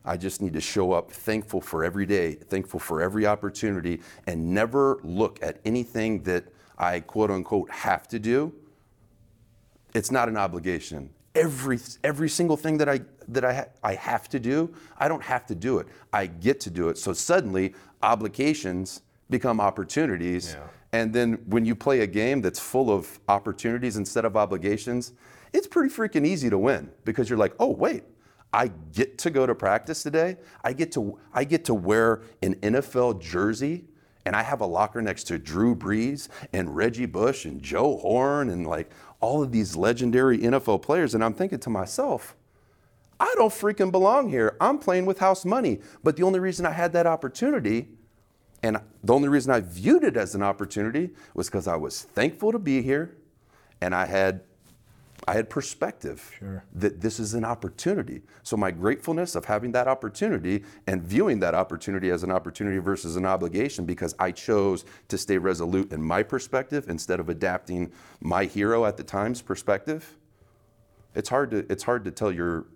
I 0.06 0.16
just 0.16 0.40
need 0.40 0.52
to 0.52 0.60
show 0.60 0.92
up 0.92 1.10
thankful 1.10 1.60
for 1.60 1.84
every 1.84 2.06
day, 2.06 2.34
thankful 2.34 2.78
for 2.78 3.02
every 3.02 3.26
opportunity, 3.26 4.00
and 4.26 4.54
never 4.54 5.00
look 5.02 5.42
at 5.42 5.58
anything 5.64 6.22
that 6.22 6.44
I 6.78 7.00
quote 7.00 7.30
unquote 7.30 7.70
have 7.70 8.06
to 8.08 8.18
do. 8.18 8.54
It's 9.94 10.10
not 10.10 10.28
an 10.28 10.36
obligation. 10.36 11.10
Every, 11.34 11.78
every 12.04 12.28
single 12.28 12.56
thing 12.56 12.78
that, 12.78 12.88
I, 12.88 13.00
that 13.28 13.44
I, 13.44 13.54
ha- 13.54 13.66
I 13.82 13.94
have 13.94 14.28
to 14.30 14.38
do, 14.38 14.72
I 14.96 15.08
don't 15.08 15.22
have 15.22 15.44
to 15.46 15.54
do 15.54 15.78
it. 15.78 15.88
I 16.12 16.26
get 16.26 16.60
to 16.60 16.70
do 16.70 16.88
it. 16.88 16.96
So 16.98 17.12
suddenly, 17.12 17.74
obligations 18.02 19.02
become 19.28 19.60
opportunities. 19.60 20.54
Yeah. 20.54 20.66
And 20.92 21.12
then 21.12 21.34
when 21.46 21.64
you 21.64 21.74
play 21.74 22.00
a 22.00 22.06
game 22.06 22.40
that's 22.40 22.60
full 22.60 22.90
of 22.90 23.18
opportunities 23.28 23.96
instead 23.96 24.24
of 24.24 24.36
obligations, 24.36 25.12
it's 25.52 25.66
pretty 25.66 25.92
freaking 25.92 26.26
easy 26.26 26.48
to 26.48 26.58
win 26.58 26.90
because 27.04 27.28
you're 27.28 27.38
like, 27.38 27.54
oh, 27.58 27.70
wait, 27.70 28.04
I 28.52 28.70
get 28.92 29.18
to 29.18 29.30
go 29.30 29.46
to 29.46 29.54
practice 29.54 30.02
today. 30.02 30.36
I 30.64 30.72
get 30.72 30.92
to 30.92 31.18
I 31.32 31.44
get 31.44 31.64
to 31.66 31.74
wear 31.74 32.22
an 32.42 32.54
NFL 32.56 33.20
jersey 33.20 33.84
and 34.24 34.34
I 34.34 34.42
have 34.42 34.60
a 34.60 34.66
locker 34.66 35.02
next 35.02 35.24
to 35.24 35.38
Drew 35.38 35.74
Brees 35.74 36.28
and 36.52 36.74
Reggie 36.74 37.06
Bush 37.06 37.44
and 37.44 37.62
Joe 37.62 37.96
Horn 37.98 38.50
and 38.50 38.66
like 38.66 38.90
all 39.20 39.42
of 39.42 39.52
these 39.52 39.76
legendary 39.76 40.38
NFL 40.38 40.82
players 40.82 41.14
and 41.14 41.22
I'm 41.22 41.34
thinking 41.34 41.58
to 41.60 41.70
myself, 41.70 42.36
I 43.18 43.32
don't 43.36 43.52
freaking 43.52 43.90
belong 43.90 44.28
here. 44.28 44.56
I'm 44.60 44.78
playing 44.78 45.06
with 45.06 45.18
house 45.18 45.44
money. 45.44 45.80
But 46.02 46.16
the 46.16 46.22
only 46.22 46.40
reason 46.40 46.66
I 46.66 46.72
had 46.72 46.92
that 46.92 47.06
opportunity 47.06 47.88
and 48.62 48.78
the 49.04 49.14
only 49.14 49.28
reason 49.28 49.52
I 49.52 49.60
viewed 49.60 50.02
it 50.02 50.16
as 50.16 50.34
an 50.34 50.42
opportunity 50.42 51.10
was 51.34 51.48
because 51.48 51.68
I 51.68 51.76
was 51.76 52.02
thankful 52.02 52.52
to 52.52 52.58
be 52.58 52.82
here 52.82 53.16
and 53.80 53.94
I 53.94 54.06
had 54.06 54.42
I 55.28 55.34
had 55.34 55.50
perspective 55.50 56.30
Sure. 56.38 56.62
that 56.74 57.00
this 57.00 57.18
is 57.18 57.34
an 57.34 57.44
opportunity. 57.44 58.22
So 58.44 58.56
my 58.56 58.70
gratefulness 58.70 59.34
of 59.34 59.44
having 59.44 59.72
that 59.72 59.88
opportunity 59.88 60.64
and 60.86 61.02
viewing 61.02 61.40
that 61.40 61.54
opportunity 61.54 62.10
as 62.10 62.22
an 62.22 62.30
opportunity 62.30 62.78
versus 62.78 63.16
an 63.16 63.26
obligation 63.26 63.84
because 63.84 64.14
I 64.20 64.30
chose 64.30 64.84
to 65.08 65.18
stay 65.18 65.36
resolute 65.38 65.92
in 65.92 66.00
my 66.02 66.22
perspective 66.22 66.88
instead 66.88 67.18
of 67.18 67.28
adapting 67.28 67.90
my 68.20 68.44
hero 68.44 68.84
at 68.84 68.96
the 68.96 69.02
time's 69.02 69.42
perspective. 69.42 70.16
It's 71.14 71.28
hard 71.28 71.50
to 71.50 71.58
it's 71.72 71.82
hard 71.82 72.04
to 72.04 72.10
tell 72.12 72.30
your 72.30 72.66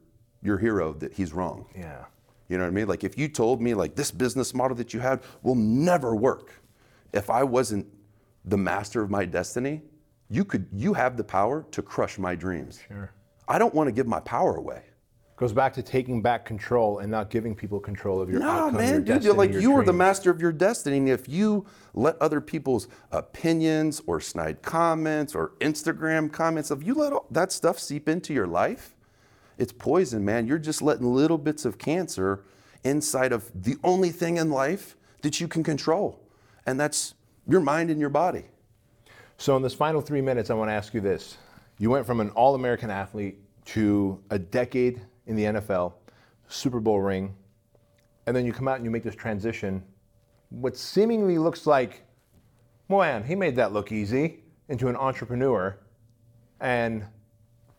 your 0.43 0.59
hero 0.59 0.93
that 0.95 1.13
he's 1.13 1.33
wrong. 1.33 1.67
Yeah. 1.77 2.07
You 2.49 2.59
know 2.59 2.65
what 2.65 2.71
I 2.71 2.75
mean? 2.75 2.89
Like 2.89 3.05
if 3.05 3.17
you 3.17 3.29
told 3.29 3.61
me 3.63 3.75
like 3.75 3.95
this 3.95 4.11
business 4.11 4.55
model 4.55 4.77
that 4.79 4.93
you 4.93 4.99
had 4.99 5.21
will 5.43 5.55
never 5.55 6.17
work. 6.17 6.53
If 7.13 7.31
I 7.31 7.45
wasn't 7.45 7.87
the 8.45 8.57
master 8.57 9.03
of 9.03 9.11
my 9.11 9.25
destiny, 9.25 9.83
you 10.31 10.45
could 10.45 10.67
you 10.73 10.95
have 10.95 11.17
the 11.17 11.25
power 11.25 11.67
to 11.73 11.83
crush 11.83 12.19
my 12.19 12.35
dreams. 12.35 12.81
Sure. 12.87 13.11
I 13.49 13.59
don't 13.59 13.75
want 13.75 13.89
to 13.89 13.93
give 13.93 14.07
my 14.07 14.21
power 14.21 14.55
away. 14.55 14.83
Goes 15.37 15.53
back 15.53 15.73
to 15.75 15.83
taking 15.83 16.21
back 16.21 16.45
control 16.45 16.99
and 16.99 17.11
not 17.11 17.31
giving 17.31 17.55
people 17.55 17.81
control 17.81 18.21
of 18.21 18.29
your 18.29 18.41
No, 18.41 18.49
outcome, 18.49 18.75
your 18.75 18.83
man, 18.83 18.95
dude, 18.97 19.05
destiny, 19.07 19.25
you're 19.25 19.35
like 19.35 19.53
your 19.53 19.63
you 19.63 19.77
are 19.77 19.85
the 19.85 19.93
master 19.93 20.31
of 20.31 20.41
your 20.41 20.53
destiny. 20.53 20.99
And 20.99 21.09
if 21.09 21.29
you 21.29 21.67
let 21.95 22.21
other 22.21 22.43
people's 22.43 22.89
opinions 23.11 24.03
or 24.07 24.21
snide 24.21 24.61
comments 24.61 25.35
or 25.35 25.53
Instagram 25.61 26.31
comments, 26.31 26.71
if 26.71 26.85
you 26.85 26.93
let 26.95 27.15
all 27.15 27.27
that 27.31 27.53
stuff 27.53 27.79
seep 27.79 28.07
into 28.07 28.35
your 28.35 28.47
life, 28.47 28.95
it's 29.57 29.73
poison, 29.73 30.25
man. 30.25 30.47
You're 30.47 30.59
just 30.59 30.83
letting 30.83 31.07
little 31.07 31.39
bits 31.39 31.65
of 31.65 31.79
cancer 31.79 32.45
inside 32.85 33.33
of 33.33 33.51
the 33.55 33.77
only 33.83 34.11
thing 34.11 34.37
in 34.37 34.51
life 34.51 34.95
that 35.23 35.41
you 35.41 35.49
can 35.49 35.63
control, 35.63 36.21
and 36.67 36.79
that's 36.79 37.15
your 37.49 37.61
mind 37.61 37.91
and 37.91 37.99
your 37.99 38.11
body. 38.11 38.45
So, 39.41 39.57
in 39.57 39.63
this 39.63 39.73
final 39.73 40.03
three 40.03 40.21
minutes, 40.21 40.51
I 40.51 40.55
want 40.55 40.69
to 40.69 40.75
ask 40.75 40.93
you 40.93 41.01
this. 41.01 41.39
You 41.79 41.89
went 41.89 42.05
from 42.05 42.21
an 42.21 42.29
All 42.33 42.55
American 42.55 42.91
athlete 42.91 43.39
to 43.69 44.23
a 44.29 44.39
decade 44.39 45.01
in 45.27 45.35
the 45.35 45.45
NFL, 45.45 45.95
Super 46.49 46.79
Bowl 46.79 47.01
ring, 47.01 47.35
and 48.27 48.37
then 48.37 48.45
you 48.45 48.53
come 48.53 48.69
out 48.69 48.77
and 48.77 48.85
you 48.85 48.91
make 48.91 49.03
this 49.03 49.15
transition, 49.15 49.83
what 50.51 50.77
seemingly 50.77 51.39
looks 51.39 51.67
like, 51.67 52.03
man, 52.91 53.25
he 53.25 53.35
made 53.35 53.57
that 53.57 53.73
look 53.73 53.93
easy, 53.93 54.41
into 54.69 54.89
an 54.89 54.97
entrepreneur 54.97 55.75
and 56.61 57.03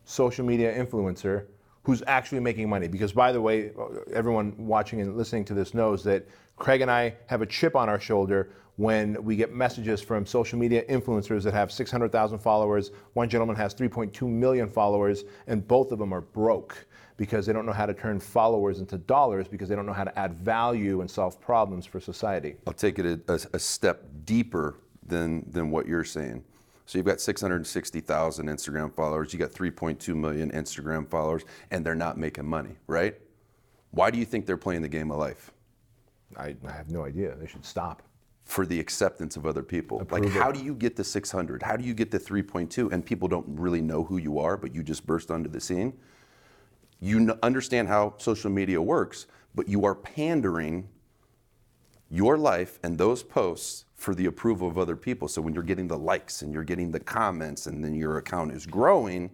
social 0.04 0.43
media 0.43 0.74
influencer 0.74 1.45
who's 1.83 2.03
actually 2.07 2.39
making 2.39 2.69
money. 2.69 2.87
Because, 2.87 3.11
by 3.11 3.31
the 3.31 3.41
way, 3.41 3.71
everyone 4.13 4.53
watching 4.57 5.01
and 5.01 5.17
listening 5.17 5.45
to 5.45 5.53
this 5.53 5.73
knows 5.73 6.03
that 6.03 6.27
Craig 6.57 6.81
and 6.81 6.91
I 6.91 7.15
have 7.27 7.41
a 7.41 7.45
chip 7.45 7.75
on 7.75 7.89
our 7.89 7.99
shoulder 7.99 8.51
when 8.77 9.21
we 9.23 9.35
get 9.35 9.53
messages 9.53 10.01
from 10.01 10.25
social 10.25 10.57
media 10.57 10.83
influencers 10.89 11.43
that 11.43 11.53
have 11.53 11.71
600,000 11.71 12.39
followers. 12.39 12.91
One 13.13 13.29
gentleman 13.29 13.55
has 13.55 13.73
3.2 13.73 14.27
million 14.27 14.69
followers, 14.69 15.23
and 15.47 15.67
both 15.67 15.91
of 15.91 15.99
them 15.99 16.13
are 16.13 16.21
broke 16.21 16.85
because 17.17 17.45
they 17.45 17.53
don't 17.53 17.65
know 17.65 17.73
how 17.73 17.85
to 17.85 17.93
turn 17.93 18.19
followers 18.19 18.79
into 18.79 18.97
dollars 18.97 19.47
because 19.47 19.69
they 19.69 19.75
don't 19.75 19.85
know 19.85 19.93
how 19.93 20.03
to 20.03 20.17
add 20.17 20.33
value 20.33 21.01
and 21.01 21.11
solve 21.11 21.39
problems 21.39 21.85
for 21.85 21.99
society. 21.99 22.55
I'll 22.65 22.73
take 22.73 22.97
it 22.97 23.05
a, 23.05 23.33
a, 23.33 23.39
a 23.53 23.59
step 23.59 24.03
deeper 24.25 24.77
than, 25.05 25.45
than 25.51 25.69
what 25.69 25.87
you're 25.87 26.03
saying. 26.03 26.43
So 26.85 26.97
you've 26.97 27.05
got 27.05 27.21
660,000 27.21 28.47
Instagram 28.47 28.93
followers, 28.93 29.33
you 29.33 29.39
got 29.39 29.51
3.2 29.51 30.15
million 30.15 30.51
Instagram 30.51 31.07
followers, 31.09 31.43
and 31.69 31.85
they're 31.85 31.95
not 31.95 32.17
making 32.17 32.45
money, 32.45 32.75
right? 32.87 33.15
Why 33.91 34.09
do 34.11 34.17
you 34.17 34.25
think 34.25 34.45
they're 34.45 34.57
playing 34.57 34.81
the 34.81 34.89
game 34.89 35.11
of 35.11 35.17
life? 35.17 35.51
I, 36.37 36.55
I 36.67 36.71
have 36.71 36.89
no 36.89 37.05
idea. 37.05 37.35
They 37.35 37.47
should 37.47 37.65
stop. 37.65 38.03
For 38.45 38.65
the 38.65 38.79
acceptance 38.79 39.37
of 39.37 39.45
other 39.45 39.63
people. 39.63 40.05
like, 40.09 40.27
how 40.27 40.51
do 40.51 40.61
you 40.61 40.73
get 40.73 40.97
the 40.97 41.03
600? 41.03 41.63
How 41.63 41.77
do 41.77 41.85
you 41.85 41.93
get 41.93 42.11
the 42.11 42.19
3.2? 42.19 42.91
And 42.91 43.05
people 43.05 43.29
don't 43.29 43.45
really 43.47 43.81
know 43.81 44.03
who 44.03 44.17
you 44.17 44.39
are, 44.39 44.57
but 44.57 44.75
you 44.75 44.83
just 44.83 45.05
burst 45.05 45.31
onto 45.31 45.49
the 45.49 45.61
scene. 45.61 45.93
You 46.99 47.37
understand 47.43 47.87
how 47.87 48.15
social 48.17 48.49
media 48.49 48.81
works, 48.81 49.27
but 49.55 49.69
you 49.69 49.85
are 49.85 49.95
pandering 49.95 50.89
your 52.09 52.37
life 52.37 52.77
and 52.83 52.97
those 52.97 53.23
posts 53.23 53.85
for 54.01 54.15
the 54.15 54.25
approval 54.25 54.67
of 54.67 54.79
other 54.79 54.95
people. 54.95 55.27
So 55.27 55.43
when 55.43 55.53
you're 55.53 55.61
getting 55.61 55.87
the 55.87 55.97
likes 55.97 56.41
and 56.41 56.51
you're 56.51 56.63
getting 56.63 56.89
the 56.89 56.99
comments 56.99 57.67
and 57.67 57.83
then 57.83 57.93
your 57.93 58.17
account 58.17 58.51
is 58.51 58.65
growing, 58.65 59.29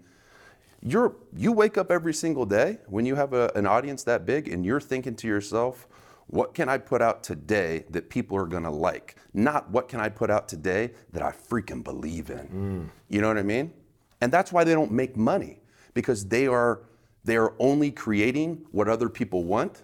you're 0.82 1.16
you 1.34 1.54
wake 1.54 1.78
up 1.78 1.90
every 1.90 2.14
single 2.14 2.46
day 2.46 2.80
when 2.88 3.06
you 3.06 3.16
have 3.16 3.32
a, 3.32 3.50
an 3.56 3.66
audience 3.66 4.04
that 4.04 4.26
big 4.26 4.50
and 4.50 4.66
you're 4.66 4.82
thinking 4.82 5.16
to 5.16 5.28
yourself, 5.28 5.88
what 6.28 6.54
can 6.54 6.68
I 6.68 6.78
put 6.78 7.02
out 7.02 7.24
today 7.24 7.86
that 7.92 8.10
people 8.10 8.36
are 8.36 8.46
gonna 8.46 8.70
like? 8.70 9.16
Not 9.34 9.72
what 9.72 9.88
can 9.88 10.02
I 10.02 10.10
put 10.10 10.30
out 10.30 10.50
today 10.50 10.92
that 11.14 11.24
I 11.24 11.32
freaking 11.32 11.82
believe 11.82 12.30
in. 12.30 12.48
Mm. 12.48 12.90
You 13.08 13.22
know 13.22 13.30
what 13.30 13.38
I 13.38 13.44
mean? 13.44 13.72
And 14.20 14.34
that's 14.34 14.52
why 14.52 14.66
they 14.66 14.74
don't 14.74 14.92
make 14.92 15.16
money 15.16 15.62
because 15.94 16.26
they 16.26 16.46
are 16.46 16.82
they 17.24 17.38
are 17.38 17.54
only 17.58 17.90
creating 17.90 18.66
what 18.72 18.90
other 18.90 19.08
people 19.08 19.46
want 19.46 19.84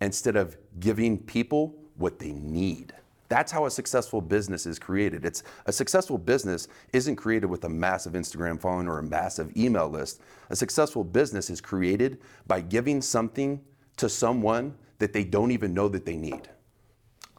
instead 0.00 0.36
of 0.36 0.56
giving 0.78 1.18
people 1.18 1.74
what 1.96 2.20
they 2.20 2.30
need. 2.30 2.94
That's 3.28 3.50
how 3.50 3.66
a 3.66 3.70
successful 3.70 4.20
business 4.20 4.66
is 4.66 4.78
created. 4.78 5.24
It's 5.24 5.42
a 5.66 5.72
successful 5.72 6.18
business 6.18 6.68
isn't 6.92 7.16
created 7.16 7.46
with 7.46 7.64
a 7.64 7.68
massive 7.68 8.12
Instagram 8.12 8.60
following 8.60 8.86
or 8.86 8.98
a 8.98 9.02
massive 9.02 9.56
email 9.56 9.88
list. 9.88 10.20
A 10.50 10.56
successful 10.56 11.04
business 11.04 11.48
is 11.50 11.60
created 11.60 12.20
by 12.46 12.60
giving 12.60 13.00
something 13.00 13.60
to 13.96 14.08
someone 14.08 14.74
that 14.98 15.12
they 15.12 15.24
don't 15.24 15.50
even 15.50 15.72
know 15.72 15.88
that 15.88 16.04
they 16.04 16.16
need. 16.16 16.48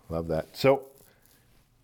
Love 0.09 0.27
that. 0.27 0.55
So, 0.55 0.87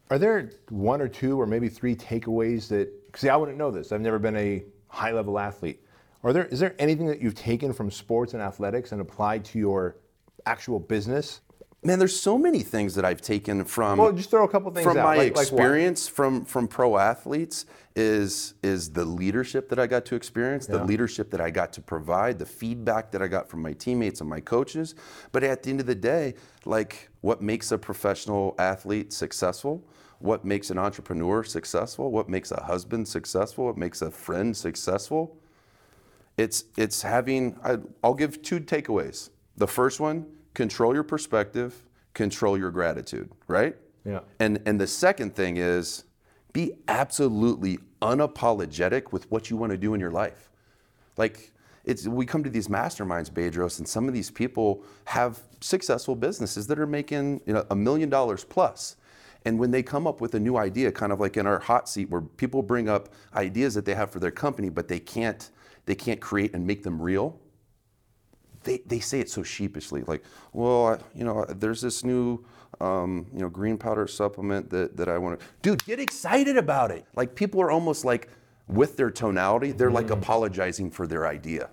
are 0.09 0.17
there 0.17 0.51
one 0.69 1.01
or 1.01 1.07
two 1.07 1.39
or 1.39 1.45
maybe 1.45 1.69
three 1.69 1.95
takeaways 1.95 2.67
that? 2.67 2.89
See, 3.15 3.29
I 3.29 3.35
wouldn't 3.35 3.57
know 3.57 3.71
this. 3.71 3.91
I've 3.91 4.01
never 4.01 4.19
been 4.19 4.35
a 4.35 4.63
high-level 4.87 5.39
athlete. 5.39 5.85
Are 6.23 6.33
there? 6.33 6.45
Is 6.45 6.59
there 6.59 6.75
anything 6.79 7.07
that 7.07 7.21
you've 7.21 7.35
taken 7.35 7.71
from 7.73 7.89
sports 7.89 8.33
and 8.33 8.41
athletics 8.41 8.91
and 8.91 9.01
applied 9.01 9.45
to 9.45 9.59
your 9.59 9.97
actual 10.45 10.79
business? 10.79 11.41
Man, 11.83 11.97
there's 11.97 12.19
so 12.19 12.37
many 12.37 12.61
things 12.61 12.93
that 12.93 13.05
I've 13.05 13.21
taken 13.21 13.65
from 13.65 13.97
Well, 13.97 14.11
just 14.11 14.29
throw 14.29 14.43
a 14.43 14.47
couple 14.47 14.69
things 14.71 14.83
from 14.83 14.97
out. 14.97 15.03
my 15.03 15.17
like, 15.17 15.35
like 15.35 15.47
experience 15.47 16.07
from 16.07 16.45
from 16.45 16.67
pro 16.67 16.97
athletes 16.97 17.65
is 17.95 18.53
is 18.61 18.91
the 18.91 19.03
leadership 19.03 19.67
that 19.69 19.79
I 19.79 19.87
got 19.87 20.05
to 20.05 20.15
experience, 20.15 20.67
the 20.67 20.83
leadership 20.83 21.31
that 21.31 21.41
I 21.41 21.49
got 21.49 21.73
to 21.73 21.81
provide, 21.81 22.37
the 22.37 22.45
feedback 22.45 23.11
that 23.11 23.23
I 23.23 23.27
got 23.27 23.49
from 23.49 23.63
my 23.63 23.73
teammates 23.73 24.21
and 24.21 24.29
my 24.29 24.39
coaches. 24.39 24.93
But 25.31 25.43
at 25.43 25.63
the 25.63 25.71
end 25.71 25.79
of 25.79 25.87
the 25.87 25.95
day, 25.95 26.35
like 26.65 27.09
what 27.21 27.41
makes 27.41 27.71
a 27.71 27.79
professional 27.79 28.53
athlete 28.59 29.11
successful? 29.11 29.83
What 30.19 30.45
makes 30.45 30.69
an 30.69 30.77
entrepreneur 30.77 31.43
successful? 31.43 32.11
What 32.11 32.29
makes 32.29 32.51
a 32.51 32.61
husband 32.61 33.07
successful? 33.07 33.65
What 33.65 33.77
makes 33.77 34.03
a 34.03 34.11
friend 34.11 34.55
successful? 34.55 35.35
It's 36.37 36.65
it's 36.77 37.01
having. 37.01 37.59
I, 37.63 37.77
I'll 38.03 38.13
give 38.13 38.43
two 38.43 38.59
takeaways. 38.59 39.31
The 39.57 39.67
first 39.67 39.99
one: 39.99 40.27
control 40.53 40.93
your 40.93 41.03
perspective, 41.03 41.83
control 42.13 42.57
your 42.57 42.71
gratitude. 42.71 43.29
Right? 43.47 43.75
Yeah. 44.05 44.21
And 44.39 44.61
and 44.65 44.79
the 44.79 44.87
second 44.87 45.35
thing 45.35 45.57
is 45.57 46.05
be 46.53 46.73
absolutely 46.87 47.79
unapologetic 48.01 49.11
with 49.11 49.29
what 49.31 49.49
you 49.49 49.57
want 49.57 49.71
to 49.71 49.77
do 49.77 49.93
in 49.93 49.99
your 49.99 50.11
life. 50.11 50.49
Like 51.17 51.51
it's 51.85 52.07
we 52.07 52.25
come 52.25 52.43
to 52.43 52.49
these 52.49 52.67
masterminds, 52.67 53.29
Bedros, 53.31 53.79
and 53.79 53.87
some 53.87 54.07
of 54.07 54.13
these 54.13 54.29
people 54.29 54.83
have 55.05 55.41
successful 55.61 56.15
businesses 56.15 56.67
that 56.67 56.79
are 56.79 56.87
making 56.87 57.41
you 57.45 57.53
know 57.53 57.65
a 57.69 57.75
million 57.75 58.09
dollars 58.09 58.43
plus. 58.43 58.97
And 59.43 59.57
when 59.57 59.71
they 59.71 59.81
come 59.81 60.05
up 60.05 60.21
with 60.21 60.35
a 60.35 60.39
new 60.39 60.57
idea, 60.57 60.91
kind 60.91 61.11
of 61.11 61.19
like 61.19 61.35
in 61.35 61.47
our 61.47 61.57
hot 61.57 61.89
seat, 61.89 62.09
where 62.11 62.21
people 62.21 62.61
bring 62.61 62.87
up 62.87 63.09
ideas 63.35 63.73
that 63.73 63.85
they 63.85 63.95
have 63.95 64.11
for 64.11 64.19
their 64.19 64.31
company, 64.31 64.69
but 64.69 64.87
they 64.87 64.99
can't 64.99 65.49
they 65.85 65.95
can't 65.95 66.21
create 66.21 66.53
and 66.53 66.65
make 66.65 66.83
them 66.83 67.01
real. 67.01 67.39
They, 68.63 68.79
they 68.85 68.99
say 68.99 69.19
it 69.19 69.29
so 69.29 69.43
sheepishly, 69.43 70.03
like, 70.03 70.23
well, 70.53 70.87
I, 70.87 70.97
you 71.17 71.23
know, 71.23 71.45
there's 71.45 71.81
this 71.81 72.03
new, 72.03 72.43
um, 72.79 73.25
you 73.33 73.39
know, 73.39 73.49
green 73.49 73.77
powder 73.77 74.07
supplement 74.07 74.69
that, 74.69 74.97
that 74.97 75.09
I 75.09 75.17
want 75.17 75.39
to, 75.39 75.45
dude, 75.61 75.85
get 75.85 75.99
excited 75.99 76.57
about 76.57 76.91
it. 76.91 77.05
Like 77.15 77.35
people 77.35 77.61
are 77.61 77.71
almost 77.71 78.05
like, 78.05 78.29
with 78.67 78.95
their 78.95 79.11
tonality, 79.11 79.73
they're 79.73 79.91
like 79.91 80.09
apologizing 80.11 80.91
for 80.91 81.05
their 81.05 81.27
idea. 81.27 81.69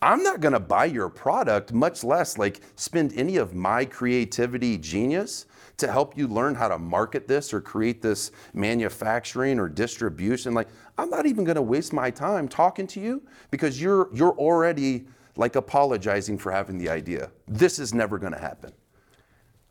I'm 0.00 0.24
not 0.24 0.40
gonna 0.40 0.58
buy 0.58 0.86
your 0.86 1.08
product, 1.08 1.72
much 1.72 2.02
less 2.02 2.36
like 2.36 2.60
spend 2.74 3.12
any 3.14 3.36
of 3.36 3.54
my 3.54 3.84
creativity 3.84 4.76
genius 4.76 5.46
to 5.76 5.90
help 5.90 6.18
you 6.18 6.26
learn 6.26 6.56
how 6.56 6.66
to 6.66 6.78
market 6.78 7.28
this 7.28 7.54
or 7.54 7.60
create 7.60 8.02
this 8.02 8.32
manufacturing 8.52 9.60
or 9.60 9.68
distribution. 9.68 10.54
Like, 10.54 10.68
I'm 10.98 11.08
not 11.08 11.26
even 11.26 11.44
gonna 11.44 11.62
waste 11.62 11.92
my 11.92 12.10
time 12.10 12.48
talking 12.48 12.88
to 12.88 13.00
you 13.00 13.22
because 13.52 13.80
you're 13.80 14.08
you're 14.12 14.36
already 14.36 15.06
like 15.36 15.56
apologizing 15.56 16.38
for 16.38 16.52
having 16.52 16.78
the 16.78 16.88
idea. 16.88 17.30
This 17.48 17.78
is 17.78 17.94
never 17.94 18.18
gonna 18.18 18.38
happen. 18.38 18.72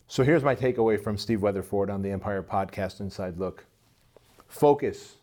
So 0.07 0.23
here's 0.23 0.43
my 0.43 0.55
takeaway 0.55 1.01
from 1.01 1.17
Steve 1.17 1.41
Weatherford 1.41 1.89
on 1.89 2.01
the 2.01 2.09
Empire 2.11 2.43
Podcast 2.43 2.99
Inside 2.99 3.37
Look 3.37 3.65
focus, 4.47 5.15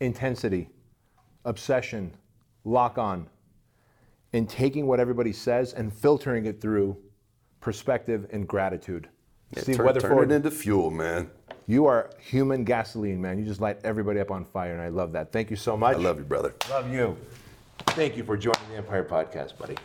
intensity, 0.00 0.68
obsession, 1.44 2.12
lock 2.64 2.98
on, 2.98 3.28
and 4.32 4.48
taking 4.48 4.86
what 4.86 4.98
everybody 4.98 5.32
says 5.32 5.72
and 5.74 5.92
filtering 5.92 6.46
it 6.46 6.60
through 6.60 6.96
perspective 7.60 8.26
and 8.32 8.48
gratitude. 8.48 9.08
Steve 9.56 9.76
turn, 9.76 9.86
Weatherford, 9.86 10.10
turn 10.10 10.30
it 10.32 10.34
into 10.34 10.50
fuel, 10.50 10.90
man. 10.90 11.30
you 11.66 11.86
are 11.86 12.10
human 12.18 12.64
gasoline, 12.64 13.20
man. 13.20 13.38
You 13.38 13.44
just 13.44 13.60
light 13.60 13.78
everybody 13.84 14.18
up 14.18 14.30
on 14.30 14.44
fire, 14.44 14.72
and 14.72 14.80
I 14.80 14.88
love 14.88 15.12
that. 15.12 15.30
Thank 15.30 15.50
you 15.50 15.56
so 15.56 15.76
much. 15.76 15.96
I 15.96 16.00
love 16.00 16.18
you, 16.18 16.24
brother. 16.24 16.54
Love 16.70 16.92
you. 16.92 17.16
Thank 17.78 18.16
you 18.16 18.24
for 18.24 18.36
joining 18.36 18.68
the 18.70 18.76
Empire 18.76 19.04
Podcast, 19.04 19.58
buddy. 19.58 19.76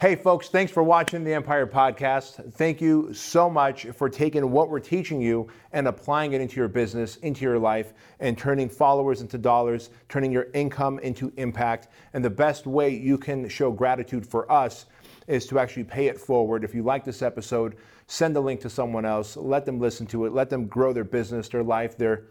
Hey, 0.00 0.16
folks, 0.16 0.48
thanks 0.48 0.72
for 0.72 0.82
watching 0.82 1.22
the 1.22 1.32
Empire 1.32 1.66
Podcast. 1.66 2.52
Thank 2.54 2.80
you 2.80 3.14
so 3.14 3.48
much 3.48 3.86
for 3.94 4.08
taking 4.08 4.50
what 4.50 4.68
we're 4.68 4.80
teaching 4.80 5.20
you 5.20 5.48
and 5.72 5.86
applying 5.86 6.32
it 6.32 6.40
into 6.40 6.56
your 6.56 6.66
business, 6.66 7.16
into 7.18 7.42
your 7.42 7.58
life, 7.58 7.94
and 8.18 8.36
turning 8.36 8.68
followers 8.68 9.20
into 9.20 9.38
dollars, 9.38 9.90
turning 10.08 10.32
your 10.32 10.48
income 10.54 10.98
into 10.98 11.32
impact. 11.36 11.86
And 12.14 12.24
the 12.24 12.30
best 12.30 12.66
way 12.66 12.90
you 12.90 13.16
can 13.16 13.48
show 13.48 13.70
gratitude 13.70 14.26
for 14.26 14.50
us 14.50 14.86
is 15.28 15.46
to 15.46 15.60
actually 15.60 15.84
pay 15.84 16.08
it 16.08 16.18
forward. 16.18 16.64
If 16.64 16.74
you 16.74 16.82
like 16.82 17.04
this 17.04 17.22
episode, 17.22 17.76
send 18.08 18.34
the 18.34 18.42
link 18.42 18.60
to 18.62 18.68
someone 18.68 19.04
else, 19.04 19.36
let 19.36 19.64
them 19.64 19.78
listen 19.78 20.04
to 20.08 20.26
it, 20.26 20.32
let 20.32 20.50
them 20.50 20.66
grow 20.66 20.92
their 20.92 21.04
business, 21.04 21.48
their 21.48 21.62
life, 21.62 21.96
their 21.96 22.24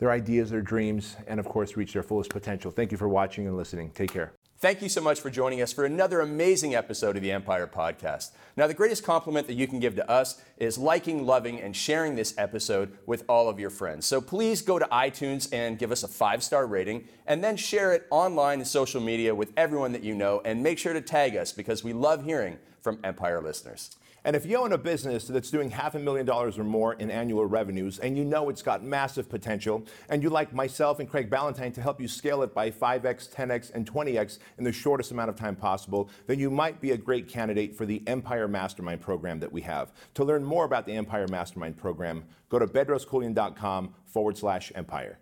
their 0.00 0.10
ideas, 0.10 0.50
their 0.50 0.62
dreams, 0.62 1.16
and 1.28 1.38
of 1.38 1.46
course, 1.46 1.76
reach 1.76 1.92
their 1.92 2.02
fullest 2.02 2.30
potential. 2.30 2.70
Thank 2.70 2.90
you 2.90 2.98
for 2.98 3.08
watching 3.08 3.46
and 3.46 3.56
listening. 3.56 3.92
Take 3.92 4.12
care. 4.12 4.32
Thank 4.58 4.82
you 4.82 4.90
so 4.90 5.00
much 5.00 5.20
for 5.20 5.30
joining 5.30 5.62
us 5.62 5.72
for 5.72 5.86
another 5.86 6.20
amazing 6.20 6.74
episode 6.74 7.16
of 7.16 7.22
the 7.22 7.32
Empire 7.32 7.66
Podcast. 7.66 8.32
Now, 8.58 8.66
the 8.66 8.74
greatest 8.74 9.02
compliment 9.02 9.46
that 9.46 9.54
you 9.54 9.66
can 9.66 9.80
give 9.80 9.96
to 9.96 10.10
us 10.10 10.42
is 10.58 10.76
liking, 10.76 11.24
loving, 11.24 11.58
and 11.60 11.74
sharing 11.74 12.14
this 12.14 12.34
episode 12.36 12.98
with 13.06 13.24
all 13.26 13.48
of 13.48 13.58
your 13.58 13.70
friends. 13.70 14.04
So 14.04 14.20
please 14.20 14.60
go 14.60 14.78
to 14.78 14.84
iTunes 14.86 15.48
and 15.50 15.78
give 15.78 15.90
us 15.90 16.02
a 16.02 16.08
five 16.08 16.42
star 16.42 16.66
rating, 16.66 17.08
and 17.26 17.42
then 17.42 17.56
share 17.56 17.94
it 17.94 18.06
online 18.10 18.58
and 18.58 18.68
social 18.68 19.00
media 19.00 19.34
with 19.34 19.50
everyone 19.56 19.92
that 19.92 20.02
you 20.02 20.14
know, 20.14 20.42
and 20.44 20.62
make 20.62 20.78
sure 20.78 20.92
to 20.92 21.00
tag 21.00 21.36
us 21.36 21.52
because 21.52 21.82
we 21.82 21.94
love 21.94 22.24
hearing 22.24 22.58
from 22.82 22.98
Empire 23.02 23.40
listeners. 23.40 23.96
And 24.24 24.36
if 24.36 24.44
you 24.44 24.58
own 24.58 24.72
a 24.72 24.78
business 24.78 25.26
that's 25.26 25.50
doing 25.50 25.70
half 25.70 25.94
a 25.94 25.98
million 25.98 26.26
dollars 26.26 26.58
or 26.58 26.64
more 26.64 26.94
in 26.94 27.10
annual 27.10 27.46
revenues 27.46 27.98
and 27.98 28.16
you 28.18 28.24
know 28.24 28.50
it's 28.50 28.62
got 28.62 28.84
massive 28.84 29.28
potential, 29.28 29.86
and 30.08 30.22
you'd 30.22 30.32
like 30.32 30.52
myself 30.52 31.00
and 31.00 31.08
Craig 31.08 31.30
Ballantyne 31.30 31.72
to 31.72 31.80
help 31.80 32.00
you 32.00 32.08
scale 32.08 32.42
it 32.42 32.52
by 32.52 32.70
5x, 32.70 33.32
10x, 33.34 33.74
and 33.74 33.90
20x 33.90 34.38
in 34.58 34.64
the 34.64 34.72
shortest 34.72 35.10
amount 35.10 35.30
of 35.30 35.36
time 35.36 35.56
possible, 35.56 36.10
then 36.26 36.38
you 36.38 36.50
might 36.50 36.80
be 36.80 36.90
a 36.90 36.96
great 36.96 37.28
candidate 37.28 37.74
for 37.74 37.86
the 37.86 38.02
Empire 38.06 38.48
Mastermind 38.48 39.00
program 39.00 39.40
that 39.40 39.52
we 39.52 39.62
have. 39.62 39.92
To 40.14 40.24
learn 40.24 40.44
more 40.44 40.64
about 40.64 40.86
the 40.86 40.92
Empire 40.92 41.26
Mastermind 41.28 41.76
program, 41.76 42.24
go 42.48 42.58
to 42.58 42.66
bedroskeuilian.com 42.66 43.94
forward 44.06 44.36
slash 44.36 44.72
empire. 44.74 45.18